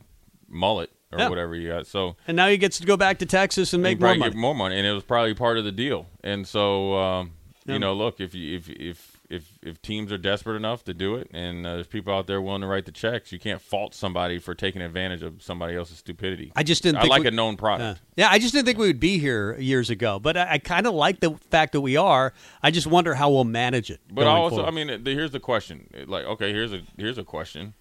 mullet 0.47 0.91
or 1.11 1.19
Yeah. 1.19 1.29
whatever 1.29 1.55
you 1.55 1.69
got. 1.69 1.87
So 1.87 2.15
and 2.27 2.35
now 2.35 2.47
he 2.49 2.57
gets 2.57 2.79
to 2.79 2.85
go 2.85 2.97
back 2.97 3.19
to 3.19 3.25
Texas 3.25 3.73
and 3.73 3.81
make 3.83 3.99
more 3.99 4.15
money. 4.15 4.35
more 4.35 4.55
money, 4.55 4.77
and 4.77 4.85
it 4.85 4.91
was 4.93 5.03
probably 5.03 5.33
part 5.33 5.57
of 5.57 5.63
the 5.63 5.71
deal. 5.71 6.07
And 6.23 6.47
so, 6.47 6.95
um, 6.95 7.31
Yeah. 7.65 7.73
you 7.73 7.79
know, 7.79 7.93
look 7.93 8.19
if 8.19 8.33
you 8.35 8.55
if 8.57 8.69
if 8.69 9.17
if 9.29 9.43
if 9.61 9.81
teams 9.81 10.09
are 10.13 10.17
desperate 10.17 10.55
enough 10.55 10.85
to 10.85 10.93
do 10.93 11.15
it, 11.15 11.29
and 11.33 11.67
uh, 11.67 11.73
there's 11.75 11.87
people 11.87 12.13
out 12.13 12.27
there 12.27 12.41
willing 12.41 12.61
to 12.61 12.67
write 12.67 12.85
the 12.85 12.93
checks, 12.93 13.33
you 13.33 13.39
can't 13.39 13.61
fault 13.61 13.93
somebody 13.93 14.39
for 14.39 14.55
taking 14.55 14.81
advantage 14.81 15.21
of 15.21 15.43
somebody 15.43 15.75
else's 15.75 15.97
stupidity. 15.97 16.53
I 16.55 16.63
just 16.63 16.81
didn't 16.81 16.99
I 16.99 17.01
think 17.01 17.11
like 17.11 17.21
we- 17.23 17.27
a 17.27 17.31
known 17.31 17.53
Yeah. 17.55 17.59
product. 17.59 18.01
yeah, 18.15 18.29
I 18.31 18.39
just 18.39 18.53
didn't 18.53 18.67
think 18.67 18.77
we 18.77 18.87
would 18.87 19.01
be 19.01 19.17
here 19.19 19.57
years 19.59 19.89
ago, 19.89 20.17
but 20.17 20.37
I, 20.37 20.53
I 20.53 20.57
kind 20.59 20.87
of 20.87 20.93
like 20.93 21.19
the 21.19 21.31
fact 21.51 21.73
that 21.73 21.81
we 21.81 21.97
are. 21.97 22.31
I 22.63 22.71
just 22.71 22.87
wonder 22.87 23.15
how 23.15 23.29
we'll 23.29 23.43
manage 23.43 23.91
it. 23.91 23.99
But 24.09 24.27
I 24.27 24.31
also, 24.31 24.57
forward. 24.57 24.69
I 24.69 24.71
mean, 24.71 25.03
the, 25.03 25.13
here's 25.13 25.31
the 25.31 25.41
question. 25.41 25.89
Like, 26.07 26.23
okay, 26.25 26.53
here's 26.53 26.71
a 26.71 26.81
here's 26.97 27.17
a 27.17 27.23
question. 27.25 27.73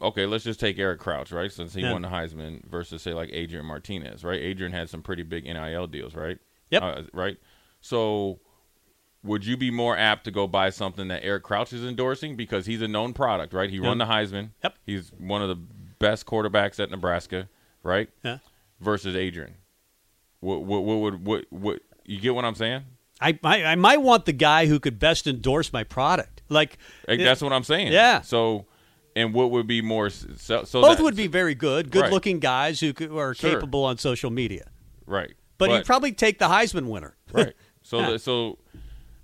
Okay, 0.00 0.26
let's 0.26 0.44
just 0.44 0.60
take 0.60 0.78
Eric 0.78 1.00
Crouch, 1.00 1.32
right? 1.32 1.50
Since 1.50 1.74
he 1.74 1.80
Yeah. 1.82 1.92
won 1.92 2.02
the 2.02 2.08
Heisman 2.08 2.64
versus 2.68 3.02
say 3.02 3.12
like 3.14 3.30
Adrian 3.32 3.64
Martinez, 3.66 4.24
right? 4.24 4.40
Adrian 4.40 4.72
had 4.72 4.90
some 4.90 5.02
pretty 5.02 5.22
big 5.22 5.44
NIL 5.44 5.86
deals, 5.86 6.14
right? 6.14 6.38
Yep. 6.70 6.82
Uh, 6.82 7.02
right. 7.12 7.36
So, 7.80 8.40
would 9.22 9.44
you 9.46 9.56
be 9.56 9.70
more 9.70 9.96
apt 9.96 10.24
to 10.24 10.30
go 10.30 10.46
buy 10.46 10.70
something 10.70 11.08
that 11.08 11.24
Eric 11.24 11.42
Crouch 11.44 11.72
is 11.72 11.84
endorsing 11.84 12.36
because 12.36 12.66
he's 12.66 12.82
a 12.82 12.88
known 12.88 13.12
product, 13.12 13.52
right? 13.52 13.70
He 13.70 13.80
won 13.80 13.98
the 13.98 14.04
Heisman. 14.04 14.50
Yep. 14.62 14.74
He's 14.84 15.12
one 15.18 15.42
of 15.42 15.48
the 15.48 15.56
best 15.98 16.26
quarterbacks 16.26 16.78
at 16.80 16.90
Nebraska, 16.90 17.48
right? 17.82 18.08
Yeah. 18.22 18.38
Versus 18.80 19.16
Adrian. 19.16 19.54
What 20.40 20.62
what 20.64 20.84
what 20.84 20.96
would 20.98 21.26
what, 21.26 21.44
what 21.50 21.80
you 22.04 22.20
get 22.20 22.34
what 22.34 22.44
I'm 22.44 22.54
saying? 22.54 22.82
I, 23.20 23.38
I 23.42 23.64
I 23.64 23.74
might 23.76 24.02
want 24.02 24.26
the 24.26 24.32
guy 24.32 24.66
who 24.66 24.78
could 24.78 24.98
best 24.98 25.26
endorse 25.26 25.72
my 25.72 25.82
product. 25.84 26.42
Like 26.50 26.76
Like, 27.08 27.18
that's 27.18 27.40
what 27.40 27.52
I'm 27.52 27.64
saying. 27.64 27.92
Yeah. 27.92 28.20
So, 28.20 28.66
and 29.16 29.34
what 29.34 29.50
would 29.50 29.66
be 29.66 29.80
more 29.82 30.10
so? 30.10 30.62
so 30.64 30.80
both 30.82 30.98
that- 30.98 31.02
would 31.02 31.16
be 31.16 31.26
very 31.26 31.54
good, 31.56 31.90
good-looking 31.90 32.38
guys 32.38 32.78
who, 32.78 32.92
are 33.18 33.34
Sure. 33.34 33.50
capable 33.54 33.84
on 33.84 33.98
social 33.98 34.30
media. 34.30 34.70
right. 35.06 35.32
But, 35.58 35.70
he'd 35.70 35.86
probably 35.86 36.12
take 36.12 36.38
the 36.38 36.44
Heisman 36.48 36.86
winner. 36.86 37.16
right. 37.32 37.54
So 37.82 37.98
Yeah. 38.00 38.10
the- 38.10 38.18
so 38.18 38.58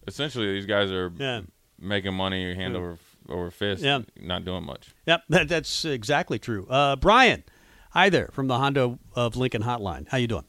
essentially, 0.09 0.51
these 0.55 0.67
guys 0.67 0.91
are 0.91 1.13
Yeah. 1.19 1.43
making 1.79 2.15
money 2.15 2.55
hand 2.55 2.75
over 2.75 2.99
over 3.29 3.53
fist, 3.53 3.85
Yeah. 3.85 4.01
not 4.21 4.45
doing 4.45 4.65
much. 4.65 4.89
Yep, 5.07 5.23
that, 5.29 5.49
that's 5.49 5.85
exactly 5.85 6.39
true. 6.41 6.67
Uh, 6.69 6.97
Brian, 6.97 7.45
hi 7.91 8.09
there 8.11 8.29
from 8.33 8.49
the 8.49 8.59
Honda 8.59 8.99
of 9.15 9.37
Lincoln 9.37 9.63
Hotline. 9.63 10.09
How 10.09 10.19
you 10.19 10.27
doing? 10.27 10.45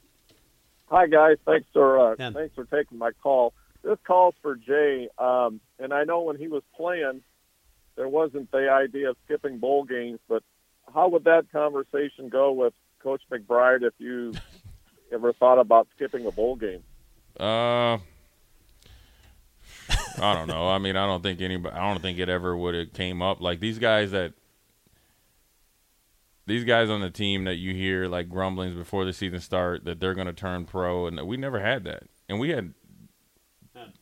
Hi 0.88 1.06
guys, 1.08 1.38
thanks 1.46 1.68
for 1.74 2.00
uh, 2.00 2.16
Yeah. 2.18 2.32
thanks 2.32 2.56
for 2.56 2.66
taking 2.66 2.98
my 2.98 3.12
call. 3.22 3.54
This 3.84 3.98
call's 4.08 4.34
for 4.42 4.56
Jay, 4.56 5.08
um, 5.20 5.60
and 5.80 5.94
I 5.94 6.04
know 6.06 6.22
when 6.22 6.38
he 6.38 6.48
was 6.48 6.64
playing, 6.76 7.22
there 7.96 8.08
wasn't 8.08 8.52
the 8.52 8.70
idea 8.70 9.10
of 9.10 9.18
skipping 9.26 9.60
bowl 9.60 9.84
games, 9.84 10.20
but 10.28 10.44
how 10.94 11.10
would 11.10 11.24
that 11.26 11.52
conversation 11.52 12.30
go 12.30 12.52
with 12.52 12.74
Coach 13.00 13.22
McBride 13.32 13.84
if 13.84 13.94
you 13.98 14.34
ever 15.12 15.34
thought 15.34 15.60
about 15.60 15.88
skipping 15.96 16.26
a 16.26 16.32
bowl 16.32 16.56
game? 16.56 16.84
Uh, 17.40 17.98
I 20.18 20.34
don't 20.34 20.48
know. 20.48 20.70
I 20.70 20.78
mean, 20.78 20.96
I 20.96 21.06
don't 21.06 21.24
think 21.24 21.42
anybody. 21.42 21.76
I 21.76 21.92
don't 21.92 22.02
think 22.02 22.20
it 22.20 22.30
ever 22.30 22.56
would 22.56 22.76
have 22.76 22.94
came 22.94 23.22
up. 23.22 23.42
Like 23.42 23.60
these 23.60 23.80
guys 23.80 24.12
that 24.12 24.34
these 26.46 26.64
guys 26.64 26.90
on 26.90 27.02
the 27.02 27.10
team 27.10 27.46
that 27.46 27.56
you 27.56 27.74
hear 27.74 28.08
like 28.08 28.30
grumblings 28.30 28.76
before 28.76 29.06
the 29.06 29.14
season 29.14 29.40
start 29.40 29.86
that 29.86 30.00
they're 30.00 30.14
going 30.14 30.28
to 30.28 30.34
turn 30.34 30.66
pro, 30.66 31.08
and 31.08 31.20
we 31.26 31.38
never 31.38 31.60
had 31.60 31.84
that. 31.86 32.04
And 32.30 32.40
we 32.40 32.50
had 32.50 32.74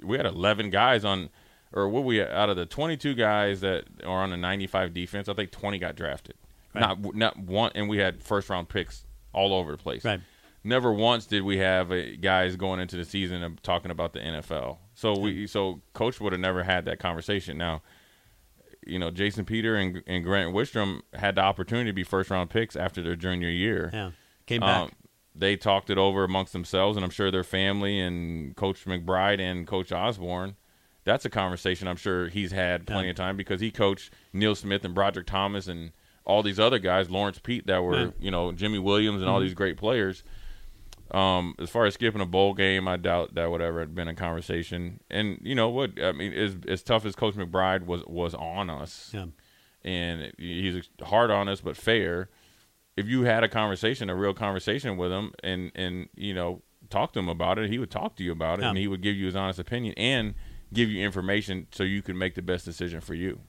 we 0.04 0.18
had 0.18 0.26
eleven 0.26 0.70
guys 0.70 1.06
on, 1.06 1.30
or 1.74 1.88
what 1.90 2.04
we 2.04 2.22
out 2.22 2.50
of 2.50 2.56
the 2.58 2.66
twenty 2.66 2.98
two 2.98 3.14
guys 3.14 3.62
that 3.62 3.86
are 4.04 4.22
on 4.24 4.30
the 4.32 4.38
ninety 4.38 4.68
five 4.68 4.94
defense. 4.94 5.30
I 5.30 5.34
think 5.34 5.52
twenty 5.52 5.78
got 5.80 5.96
drafted. 5.96 6.36
Not 6.74 7.16
not 7.16 7.38
one, 7.38 7.72
and 7.76 7.90
we 7.90 7.98
had 7.98 8.22
first 8.24 8.50
round 8.50 8.70
picks 8.70 9.04
all 9.34 9.54
over 9.54 9.72
the 9.72 9.78
place 9.78 10.04
Right. 10.06 10.20
never 10.64 10.92
once 10.94 11.26
did 11.26 11.44
we 11.44 11.58
have 11.58 11.92
uh, 11.92 12.16
guys 12.22 12.56
going 12.56 12.80
into 12.80 12.96
the 12.98 13.06
season 13.06 13.44
and 13.44 13.62
talking 13.64 13.92
about 13.92 14.14
the 14.14 14.20
NFL. 14.20 14.78
So 14.94 15.18
we 15.18 15.48
so 15.48 15.82
coach 15.94 16.20
would 16.22 16.32
have 16.34 16.40
never 16.40 16.64
had 16.64 16.86
that 16.86 17.00
conversation. 17.00 17.58
Now, 17.58 17.82
you 18.86 19.00
know, 19.00 19.12
Jason 19.12 19.46
Peter 19.46 19.76
and, 19.76 20.02
and 20.08 20.24
Grant 20.24 20.54
Wistrom 20.56 21.02
had 21.14 21.36
the 21.36 21.42
opportunity 21.42 21.90
to 21.90 21.94
be 21.94 22.04
first 22.04 22.30
round 22.30 22.50
picks 22.50 22.76
after 22.76 23.02
their 23.02 23.16
junior 23.16 23.50
year. 23.50 23.90
Yeah, 23.94 24.12
came 24.46 24.62
back. 24.62 24.82
Um, 24.84 24.92
they 25.36 25.56
talked 25.56 25.90
it 25.90 25.98
over 25.98 26.24
amongst 26.24 26.52
themselves, 26.54 26.98
and 26.98 27.04
I'm 27.06 27.10
sure 27.12 27.32
their 27.32 27.44
family 27.44 28.00
and 28.00 28.56
Coach 28.56 28.86
McBride 28.86 29.40
and 29.40 29.66
Coach 29.68 29.92
Osborne. 29.92 30.56
That's 31.04 31.26
a 31.26 31.30
conversation 31.30 31.88
I'm 31.88 31.96
sure 31.98 32.28
he's 32.30 32.52
had 32.52 32.86
plenty 32.86 33.06
Yeah. 33.08 33.12
of 33.12 33.16
time 33.18 33.38
because 33.38 33.60
he 33.62 33.72
coached 33.72 34.12
Neil 34.34 34.54
Smith 34.56 34.86
and 34.86 34.94
Broderick 34.94 35.26
Thomas 35.28 35.68
and 35.68 35.92
all 36.26 36.44
these 36.44 36.60
other 36.60 36.78
guys, 36.80 37.10
Lawrence 37.10 37.40
Pete, 37.40 37.66
that 37.68 37.84
were 37.84 37.96
Yeah. 37.98 38.06
Mm-hmm. 38.08 38.24
you 38.24 38.32
know 38.32 38.52
Jimmy 38.52 38.80
Williams 38.80 39.22
and 39.22 39.30
all 39.30 39.40
these 39.40 39.54
great 39.56 39.78
players. 39.78 40.24
Um, 41.12 41.56
as 41.60 41.70
far 41.70 41.86
as 41.86 41.96
skipping 41.96 42.22
a 42.22 42.26
bowl 42.26 42.54
game, 42.54 42.88
I 42.88 42.96
doubt 42.96 43.34
that 43.36 43.52
would 43.52 43.62
ever 43.62 43.82
have 43.82 43.94
been 43.94 44.08
a 44.08 44.16
conversation. 44.16 45.02
And 45.10 45.40
you 45.42 45.56
know 45.56 45.68
what? 45.70 46.02
I 46.02 46.14
mean, 46.14 46.32
as 46.32 46.56
as 46.68 46.84
tough 46.84 47.06
as 47.06 47.16
Coach 47.16 47.36
McBride 47.36 47.86
was 47.86 48.04
was 48.06 48.34
on 48.34 48.70
us, 48.70 49.12
yeah. 49.14 49.26
and 49.84 50.32
he's 50.38 50.88
hard 51.04 51.30
on 51.32 51.50
us 51.50 51.60
but 51.60 51.76
fair. 51.76 52.30
If 52.96 53.08
you 53.08 53.24
had 53.24 53.44
a 53.44 53.50
conversation, 53.50 54.10
a 54.10 54.16
real 54.16 54.34
conversation 54.34 54.96
with 54.96 55.12
him, 55.12 55.34
and 55.44 55.72
and 55.76 56.08
you 56.16 56.34
know 56.34 56.62
talk 56.90 57.12
to 57.14 57.20
him 57.20 57.28
about 57.28 57.60
it, 57.60 57.70
he 57.70 57.78
would 57.78 57.92
talk 57.92 58.16
to 58.18 58.24
you 58.24 58.32
about 58.32 58.60
it, 58.60 58.66
and 58.66 58.78
he 58.78 58.88
would 58.88 59.02
give 59.02 59.16
you 59.16 59.26
his 59.26 59.36
honest 59.36 59.60
opinion 59.60 59.94
and 59.98 60.34
give 60.74 60.90
you 60.90 61.04
information 61.04 61.68
so 61.72 61.84
you 61.84 62.02
can 62.02 62.18
make 62.18 62.36
the 62.36 62.42
best 62.42 62.66
decision 62.66 63.02
for 63.02 63.14
you. 63.14 63.42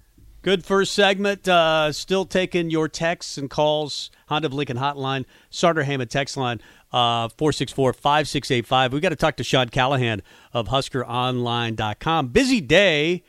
Good 0.43 0.65
first 0.65 0.93
segment. 0.93 1.47
Uh, 1.47 1.93
still 1.93 2.25
taking 2.25 2.69
your 2.69 2.89
texts 2.89 3.39
and 3.39 3.49
calls. 3.49 4.11
Honda 4.27 4.47
of 4.47 4.55
Lincoln 4.55 4.77
Hotline, 4.77 5.25
Sartor 5.51 5.85
Hamann 5.85 6.09
text 6.09 6.37
line, 6.37 6.61
uh, 6.93 7.29
464 7.29 7.93
5685. 7.93 8.93
we 8.93 9.01
got 9.01 9.11
to 9.11 9.17
talk 9.17 9.37
to 9.37 9.45
Sean 9.45 9.69
Callahan 9.69 10.21
of 10.53 10.67
HuskerOnline.com. 10.69 12.29
Busy 12.29 12.61
day 12.61 13.23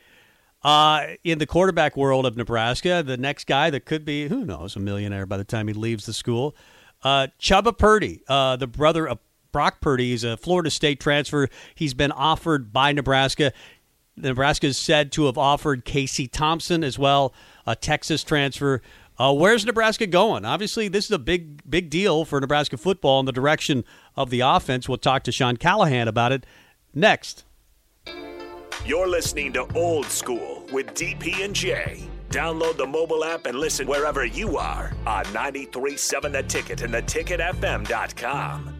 uh, 0.64 1.06
in 1.22 1.38
the 1.38 1.46
quarterback 1.46 1.96
world 1.96 2.26
of 2.26 2.36
Nebraska. 2.36 3.04
The 3.06 3.16
next 3.16 3.46
guy 3.46 3.70
that 3.70 3.84
could 3.84 4.04
be, 4.04 4.26
who 4.26 4.44
knows, 4.44 4.74
a 4.74 4.80
millionaire 4.80 5.26
by 5.26 5.36
the 5.36 5.44
time 5.44 5.68
he 5.68 5.74
leaves 5.74 6.06
the 6.06 6.12
school. 6.12 6.56
Uh, 7.02 7.28
Chubba 7.38 7.76
Purdy, 7.76 8.22
uh, 8.26 8.56
the 8.56 8.66
brother 8.66 9.06
of 9.06 9.18
Brock 9.52 9.80
Purdy. 9.80 10.10
He's 10.10 10.24
a 10.24 10.36
Florida 10.36 10.68
State 10.68 10.98
transfer. 10.98 11.48
He's 11.76 11.94
been 11.94 12.10
offered 12.10 12.72
by 12.72 12.90
Nebraska. 12.90 13.52
Nebraska 14.16 14.66
is 14.68 14.78
said 14.78 15.12
to 15.12 15.26
have 15.26 15.36
offered 15.38 15.84
Casey 15.84 16.28
Thompson 16.28 16.84
as 16.84 16.98
well, 16.98 17.34
a 17.66 17.74
Texas 17.74 18.22
transfer. 18.22 18.80
Uh, 19.18 19.32
where's 19.32 19.64
Nebraska 19.64 20.06
going? 20.06 20.44
Obviously, 20.44 20.88
this 20.88 21.04
is 21.06 21.10
a 21.10 21.18
big, 21.18 21.68
big 21.68 21.90
deal 21.90 22.24
for 22.24 22.40
Nebraska 22.40 22.76
football 22.76 23.20
in 23.20 23.26
the 23.26 23.32
direction 23.32 23.84
of 24.16 24.30
the 24.30 24.40
offense. 24.40 24.88
We'll 24.88 24.98
talk 24.98 25.22
to 25.24 25.32
Sean 25.32 25.56
Callahan 25.56 26.08
about 26.08 26.32
it 26.32 26.46
next. 26.92 27.44
You're 28.84 29.08
listening 29.08 29.52
to 29.54 29.66
Old 29.74 30.06
School 30.06 30.66
with 30.72 30.88
DP 30.88 31.44
and 31.44 31.54
J. 31.54 32.08
Download 32.28 32.76
the 32.76 32.86
mobile 32.86 33.24
app 33.24 33.46
and 33.46 33.58
listen 33.58 33.86
wherever 33.86 34.24
you 34.26 34.58
are 34.58 34.92
on 35.06 35.22
937 35.32 36.32
The 36.32 36.42
Ticket 36.42 36.82
and 36.82 36.92
theticketfm.com. 36.92 38.74